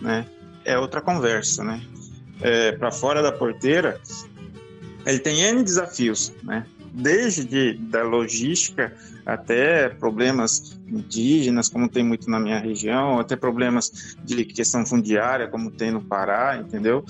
né? 0.00 0.26
É 0.64 0.78
outra 0.78 1.00
conversa, 1.00 1.64
né? 1.64 1.82
É, 2.40 2.72
para 2.72 2.92
fora 2.92 3.22
da 3.22 3.32
porteira, 3.32 3.98
ele 5.06 5.18
tem 5.18 5.40
N 5.40 5.64
desafios, 5.64 6.32
né? 6.42 6.66
Desde 6.92 7.44
de, 7.44 7.74
da 7.74 8.02
logística 8.02 8.92
até 9.24 9.88
problemas 9.88 10.78
indígenas, 10.86 11.68
como 11.68 11.88
tem 11.88 12.04
muito 12.04 12.28
na 12.28 12.38
minha 12.38 12.58
região, 12.58 13.18
até 13.18 13.34
problemas 13.34 14.16
de 14.22 14.44
questão 14.44 14.84
fundiária, 14.84 15.48
como 15.48 15.70
tem 15.70 15.90
no 15.90 16.02
Pará, 16.02 16.58
entendeu? 16.58 17.04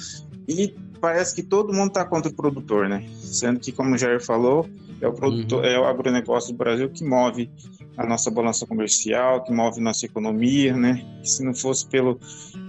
E 0.46 0.74
parece 1.02 1.34
que 1.34 1.42
todo 1.42 1.72
mundo 1.72 1.88
está 1.88 2.04
contra 2.04 2.30
o 2.30 2.34
produtor, 2.34 2.88
né? 2.88 3.04
Sendo 3.20 3.58
que, 3.58 3.72
como 3.72 3.96
o 3.96 3.98
Jair 3.98 4.24
falou, 4.24 4.70
é 5.00 5.08
o, 5.08 5.12
produtor, 5.12 5.64
uhum. 5.64 5.68
é 5.68 5.78
o 5.80 5.84
agronegócio 5.84 6.52
do 6.52 6.56
Brasil 6.56 6.88
que 6.88 7.04
move 7.04 7.50
a 7.96 8.06
nossa 8.06 8.30
balança 8.30 8.64
comercial, 8.64 9.42
que 9.42 9.52
move 9.52 9.80
nossa 9.80 10.06
economia, 10.06 10.76
né? 10.76 11.04
Se 11.24 11.44
não 11.44 11.52
fosse 11.52 11.84
pelo 11.86 12.20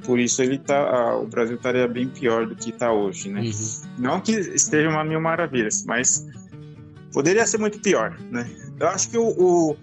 por 0.03 0.19
isso 0.19 0.41
ele 0.41 0.57
tá, 0.57 1.15
o 1.15 1.27
Brasil 1.27 1.55
estaria 1.55 1.87
bem 1.87 2.09
pior 2.09 2.47
do 2.47 2.55
que 2.55 2.71
está 2.71 2.91
hoje, 2.91 3.29
né? 3.29 3.41
Uhum. 3.41 3.89
Não 3.99 4.19
que 4.19 4.31
esteja 4.31 4.89
uma 4.89 5.03
mil 5.03 5.21
maravilhas, 5.21 5.85
mas 5.85 6.25
poderia 7.13 7.45
ser 7.45 7.59
muito 7.59 7.79
pior, 7.79 8.17
né? 8.31 8.49
Eu 8.79 8.87
acho 8.87 9.11
que 9.11 9.17
o, 9.17 9.27
o 9.27 9.77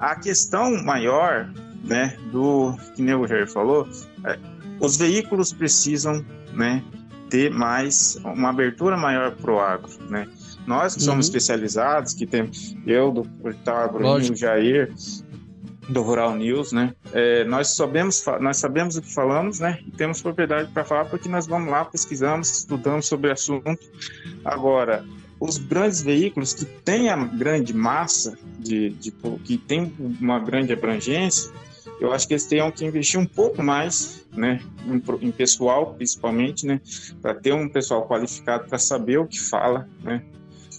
a 0.00 0.16
questão 0.16 0.82
maior, 0.82 1.48
né, 1.84 2.16
do 2.32 2.76
que 2.96 3.14
o 3.14 3.26
Jair 3.28 3.48
falou, 3.48 3.88
é, 4.26 4.36
os 4.80 4.96
veículos 4.96 5.52
precisam, 5.52 6.24
né, 6.52 6.82
ter 7.32 7.50
mais 7.50 8.20
uma 8.22 8.50
abertura 8.50 8.94
maior 8.94 9.34
para 9.34 9.50
o 9.50 9.58
agro, 9.58 9.90
né? 10.10 10.28
Nós 10.66 10.94
que 10.94 11.02
somos 11.02 11.26
Uhum. 11.26 11.30
especializados, 11.30 12.12
que 12.12 12.26
temos 12.26 12.76
eu 12.86 13.10
do 13.10 13.24
Portal 13.24 13.90
o 13.96 14.36
Jair 14.36 14.92
do 15.88 16.02
Rural 16.02 16.36
News, 16.36 16.72
né? 16.72 16.94
É, 17.10 17.42
nós 17.44 17.74
sabemos 17.74 18.22
nós 18.38 18.58
sabemos 18.58 18.96
o 18.96 19.02
que 19.02 19.12
falamos, 19.12 19.60
né? 19.60 19.78
E 19.86 19.90
temos 19.92 20.20
propriedade 20.20 20.70
para 20.72 20.84
falar 20.84 21.06
porque 21.06 21.26
nós 21.26 21.46
vamos 21.46 21.70
lá 21.70 21.86
pesquisamos, 21.86 22.50
estudamos 22.50 23.06
sobre 23.06 23.30
o 23.30 23.32
assunto. 23.32 23.80
Agora, 24.44 25.02
os 25.40 25.56
grandes 25.56 26.02
veículos 26.02 26.52
que 26.52 26.66
têm 26.66 27.08
a 27.08 27.16
grande 27.16 27.72
massa 27.74 28.36
de, 28.58 28.90
de 28.90 29.10
que 29.42 29.56
tem 29.56 29.90
uma 30.20 30.38
grande 30.38 30.74
abrangência, 30.74 31.50
eu 32.02 32.12
acho 32.12 32.26
que 32.26 32.34
eles 32.34 32.44
teriam 32.46 32.70
que 32.72 32.84
investir 32.84 33.18
um 33.20 33.24
pouco 33.24 33.62
mais, 33.62 34.26
né, 34.32 34.60
em, 34.86 35.26
em 35.26 35.30
pessoal, 35.30 35.94
principalmente, 35.94 36.66
né, 36.66 36.80
para 37.20 37.32
ter 37.32 37.52
um 37.54 37.68
pessoal 37.68 38.06
qualificado 38.08 38.68
para 38.68 38.76
saber 38.78 39.18
o 39.18 39.26
que 39.26 39.40
fala, 39.40 39.88
né, 40.02 40.20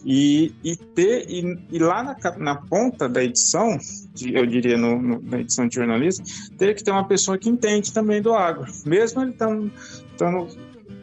e, 0.06 0.54
e 0.62 0.76
ter 0.76 1.26
e, 1.30 1.58
e 1.72 1.80
lá 1.80 2.04
na, 2.04 2.38
na 2.38 2.56
ponta 2.56 3.08
da 3.08 3.24
edição, 3.24 3.80
eu 4.22 4.46
diria 4.46 4.78
no, 4.78 5.02
no- 5.02 5.22
na 5.22 5.40
edição 5.40 5.66
de 5.66 5.76
jornalismo, 5.76 6.26
ter 6.58 6.76
que 6.76 6.84
ter 6.84 6.92
uma 6.92 7.08
pessoa 7.08 7.38
que 7.38 7.50
entende 7.50 7.94
também 7.94 8.22
do 8.22 8.34
agro, 8.34 8.70
mesmo 8.86 9.22
ele 9.22 9.32
estando 9.32 9.72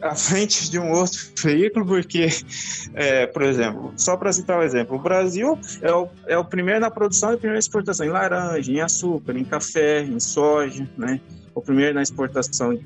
à 0.01 0.15
frente 0.15 0.69
de 0.69 0.79
um 0.79 0.91
outro 0.91 1.19
veículo, 1.43 1.85
porque, 1.85 2.27
é, 2.93 3.27
por 3.27 3.43
exemplo, 3.43 3.93
só 3.95 4.17
para 4.17 4.33
citar 4.33 4.59
um 4.59 4.63
exemplo, 4.63 4.97
o 4.97 4.99
Brasil 4.99 5.57
é 5.81 5.93
o, 5.93 6.09
é 6.27 6.37
o 6.37 6.43
primeiro 6.43 6.79
na 6.79 6.89
produção 6.89 7.37
e 7.41 7.47
na 7.47 7.57
exportação 7.57 8.05
em 8.05 8.09
laranja, 8.09 8.71
em 8.71 8.81
açúcar, 8.81 9.37
em 9.37 9.43
café, 9.43 10.01
em 10.01 10.19
soja, 10.19 10.89
né? 10.97 11.21
O 11.53 11.61
primeiro 11.61 11.95
na 11.95 12.01
exportação 12.01 12.77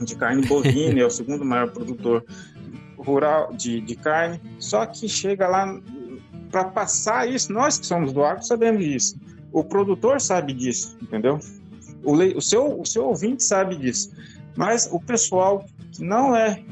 de 0.00 0.16
carne 0.16 0.46
bovina, 0.46 1.00
é 1.00 1.04
o 1.04 1.10
segundo 1.10 1.44
maior 1.44 1.70
produtor 1.70 2.24
rural 2.96 3.52
de, 3.52 3.80
de 3.80 3.96
carne. 3.96 4.40
Só 4.58 4.86
que 4.86 5.08
chega 5.08 5.46
lá 5.46 5.78
para 6.50 6.64
passar 6.64 7.28
isso, 7.28 7.52
nós 7.52 7.78
que 7.78 7.86
somos 7.86 8.12
do 8.12 8.22
agro 8.24 8.44
sabemos 8.44 8.84
disso. 8.84 9.16
O 9.52 9.62
produtor 9.64 10.20
sabe 10.20 10.52
disso, 10.52 10.96
entendeu? 11.02 11.38
O, 12.04 12.12
o, 12.14 12.40
seu, 12.40 12.80
o 12.80 12.86
seu 12.86 13.06
ouvinte 13.06 13.42
sabe 13.42 13.76
disso. 13.76 14.12
Mas 14.56 14.88
o 14.92 15.00
pessoal 15.00 15.64
que 15.92 16.02
não 16.02 16.34
é 16.34 16.62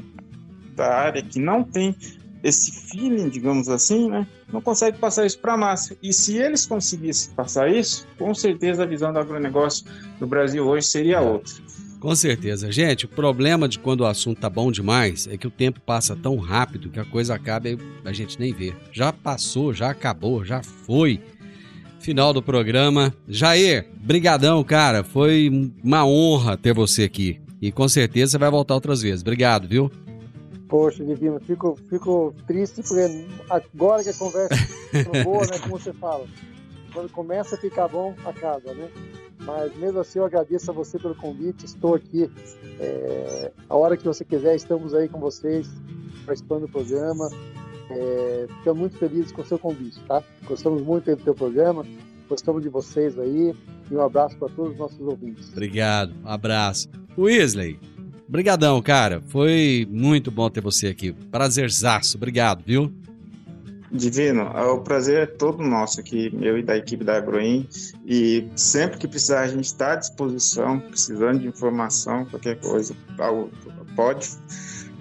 da 0.75 0.93
área, 0.93 1.21
que 1.21 1.39
não 1.39 1.63
tem 1.63 1.95
esse 2.43 2.71
feeling, 2.89 3.29
digamos 3.29 3.69
assim, 3.69 4.09
né, 4.09 4.27
não 4.51 4.61
consegue 4.61 4.97
passar 4.97 5.25
isso 5.25 5.39
para 5.39 5.53
a 5.53 5.57
massa. 5.57 5.95
E 6.01 6.11
se 6.11 6.37
eles 6.37 6.65
conseguissem 6.65 7.33
passar 7.33 7.69
isso, 7.69 8.07
com 8.17 8.33
certeza 8.33 8.83
a 8.83 8.85
visão 8.85 9.13
do 9.13 9.19
agronegócio 9.19 9.85
do 10.19 10.25
Brasil 10.25 10.65
hoje 10.65 10.87
seria 10.87 11.21
outra. 11.21 11.53
Com 11.99 12.15
certeza. 12.15 12.71
Gente, 12.71 13.05
o 13.05 13.07
problema 13.07 13.69
de 13.69 13.77
quando 13.77 14.01
o 14.01 14.07
assunto 14.07 14.41
tá 14.41 14.49
bom 14.49 14.71
demais 14.71 15.27
é 15.27 15.37
que 15.37 15.45
o 15.45 15.51
tempo 15.51 15.79
passa 15.79 16.15
tão 16.15 16.35
rápido 16.37 16.89
que 16.89 16.99
a 16.99 17.05
coisa 17.05 17.35
acaba 17.35 17.69
e 17.69 17.77
a 18.03 18.11
gente 18.11 18.39
nem 18.39 18.51
vê. 18.51 18.73
Já 18.91 19.13
passou, 19.13 19.71
já 19.71 19.91
acabou, 19.91 20.43
já 20.43 20.63
foi. 20.63 21.21
Final 21.99 22.33
do 22.33 22.41
programa. 22.41 23.13
Jair, 23.27 23.87
brigadão, 24.01 24.63
cara. 24.63 25.03
Foi 25.03 25.47
uma 25.83 26.03
honra 26.03 26.57
ter 26.57 26.73
você 26.73 27.03
aqui. 27.03 27.39
E 27.61 27.71
com 27.71 27.87
certeza 27.87 28.31
você 28.31 28.37
vai 28.37 28.49
voltar 28.49 28.73
outras 28.73 29.01
vezes. 29.01 29.21
Obrigado, 29.21 29.67
viu? 29.67 29.91
Poxa, 30.67 31.03
Divino, 31.03 31.39
fico, 31.41 31.77
fico 31.89 32.33
triste 32.47 32.81
porque 32.81 33.27
agora 33.49 34.01
que 34.01 34.09
a 34.09 34.13
conversa 34.13 34.55
ficou 34.89 35.23
boa, 35.23 35.45
né? 35.45 35.59
Como 35.59 35.77
você 35.77 35.93
fala, 35.93 36.25
quando 36.93 37.11
começa 37.11 37.55
a 37.55 37.57
ficar 37.57 37.87
bom, 37.87 38.15
acaba, 38.25 38.73
né? 38.73 38.89
Mas 39.43 39.75
mesmo 39.77 39.99
assim, 39.99 40.19
eu 40.19 40.25
agradeço 40.25 40.71
a 40.71 40.73
você 40.73 40.97
pelo 40.97 41.15
convite. 41.15 41.65
Estou 41.65 41.95
aqui. 41.95 42.29
é, 42.79 43.51
a 43.69 43.75
hora 43.75 43.97
que 43.97 44.05
você 44.05 44.23
quiser, 44.23 44.55
estamos 44.55 44.93
aí 44.93 45.07
com 45.07 45.19
vocês, 45.19 45.67
participando 46.25 46.61
do 46.61 46.69
programa. 46.69 47.29
É, 47.89 48.47
ficamos 48.59 48.79
muito 48.79 48.97
felizes 48.97 49.31
com 49.31 49.41
o 49.41 49.45
seu 49.45 49.59
convite, 49.59 49.99
tá? 50.07 50.23
Gostamos 50.47 50.81
muito 50.81 51.13
do 51.13 51.23
teu 51.23 51.35
programa, 51.35 51.85
gostamos 52.29 52.61
de 52.63 52.69
vocês 52.69 53.19
aí. 53.19 53.53
E 53.91 53.95
um 53.95 54.01
abraço 54.01 54.37
para 54.37 54.47
todos 54.47 54.71
os 54.71 54.79
nossos 54.79 55.01
ouvintes. 55.01 55.49
Obrigado. 55.51 56.13
Um 56.23 56.29
abraço. 56.29 56.87
Weasley, 57.17 57.77
brigadão, 58.27 58.81
cara. 58.81 59.21
Foi 59.27 59.85
muito 59.91 60.31
bom 60.31 60.49
ter 60.49 60.61
você 60.61 60.87
aqui. 60.87 61.11
Prazerzaço. 61.11 62.15
Obrigado, 62.15 62.63
viu? 62.65 62.91
Divino, 63.91 64.43
o 64.43 64.79
prazer 64.79 65.23
é 65.23 65.25
todo 65.25 65.61
nosso 65.61 65.99
aqui, 65.99 66.31
eu 66.41 66.57
e 66.57 66.63
da 66.63 66.77
equipe 66.77 67.03
da 67.03 67.17
Agroim, 67.17 67.67
e 68.05 68.47
sempre 68.55 68.97
que 68.97 69.05
precisar 69.05 69.41
a 69.41 69.47
gente 69.49 69.65
está 69.65 69.91
à 69.91 69.95
disposição, 69.97 70.79
precisando 70.79 71.39
de 71.39 71.47
informação, 71.47 72.25
qualquer 72.27 72.57
coisa, 72.61 72.95
pode 73.93 74.29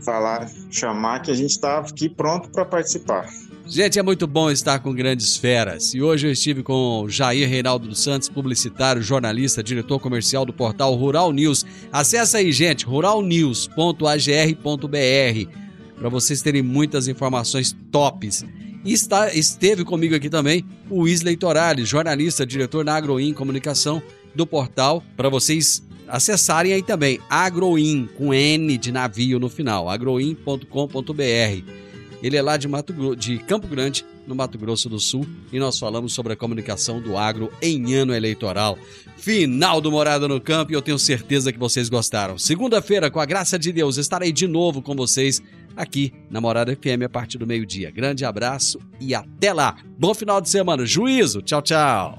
falar, 0.04 0.50
chamar, 0.72 1.20
que 1.22 1.30
a 1.30 1.34
gente 1.34 1.50
está 1.50 1.78
aqui 1.78 2.08
pronto 2.08 2.50
para 2.50 2.64
participar. 2.64 3.28
Gente, 3.70 4.00
é 4.00 4.02
muito 4.02 4.26
bom 4.26 4.50
estar 4.50 4.80
com 4.80 4.92
grandes 4.92 5.36
feras. 5.36 5.94
E 5.94 6.02
hoje 6.02 6.26
eu 6.26 6.32
estive 6.32 6.60
com 6.60 7.06
Jair 7.08 7.48
Reinaldo 7.48 7.86
dos 7.86 8.00
Santos, 8.00 8.28
publicitário, 8.28 9.00
jornalista, 9.00 9.62
diretor 9.62 10.00
comercial 10.00 10.44
do 10.44 10.52
portal 10.52 10.92
Rural 10.96 11.32
News. 11.32 11.64
Acesse 11.92 12.36
aí, 12.36 12.50
gente, 12.50 12.84
ruralnews.agr.br, 12.84 15.50
para 15.96 16.08
vocês 16.08 16.42
terem 16.42 16.62
muitas 16.62 17.06
informações 17.06 17.76
tops. 17.92 18.44
E 18.84 18.92
está, 18.92 19.32
esteve 19.32 19.84
comigo 19.84 20.16
aqui 20.16 20.28
também 20.28 20.64
o 20.90 21.06
Isley 21.06 21.36
Torales, 21.36 21.88
jornalista, 21.88 22.44
diretor 22.44 22.84
na 22.84 22.96
Agroin 22.96 23.32
Comunicação 23.32 24.02
do 24.34 24.44
portal, 24.44 25.00
para 25.16 25.28
vocês 25.28 25.80
acessarem 26.08 26.72
aí 26.72 26.82
também, 26.82 27.20
Agroin, 27.30 28.08
com 28.18 28.34
N 28.34 28.76
de 28.76 28.90
navio 28.90 29.38
no 29.38 29.48
final, 29.48 29.88
agroin.com.br. 29.88 31.89
Ele 32.22 32.36
é 32.36 32.42
lá 32.42 32.56
de, 32.56 32.68
Mato, 32.68 33.16
de 33.16 33.38
Campo 33.38 33.66
Grande, 33.66 34.04
no 34.26 34.34
Mato 34.34 34.58
Grosso 34.58 34.88
do 34.88 35.00
Sul, 35.00 35.26
e 35.52 35.58
nós 35.58 35.78
falamos 35.78 36.12
sobre 36.12 36.32
a 36.32 36.36
comunicação 36.36 37.00
do 37.00 37.16
agro 37.16 37.50
em 37.60 37.94
ano 37.94 38.14
eleitoral. 38.14 38.78
Final 39.16 39.80
do 39.80 39.90
Morada 39.90 40.26
no 40.26 40.40
Campo 40.40 40.72
e 40.72 40.74
eu 40.74 40.82
tenho 40.82 40.98
certeza 40.98 41.52
que 41.52 41.58
vocês 41.58 41.88
gostaram. 41.88 42.38
Segunda-feira, 42.38 43.10
com 43.10 43.20
a 43.20 43.26
graça 43.26 43.58
de 43.58 43.72
Deus, 43.72 43.96
estarei 43.96 44.32
de 44.32 44.46
novo 44.46 44.80
com 44.80 44.94
vocês 44.94 45.42
aqui 45.76 46.12
na 46.30 46.40
Morada 46.40 46.74
FM 46.74 47.04
a 47.04 47.08
partir 47.08 47.38
do 47.38 47.46
meio-dia. 47.46 47.90
Grande 47.90 48.24
abraço 48.24 48.78
e 49.00 49.14
até 49.14 49.52
lá. 49.52 49.76
Bom 49.98 50.14
final 50.14 50.40
de 50.40 50.48
semana. 50.48 50.86
Juízo. 50.86 51.42
Tchau, 51.42 51.62
tchau. 51.62 52.18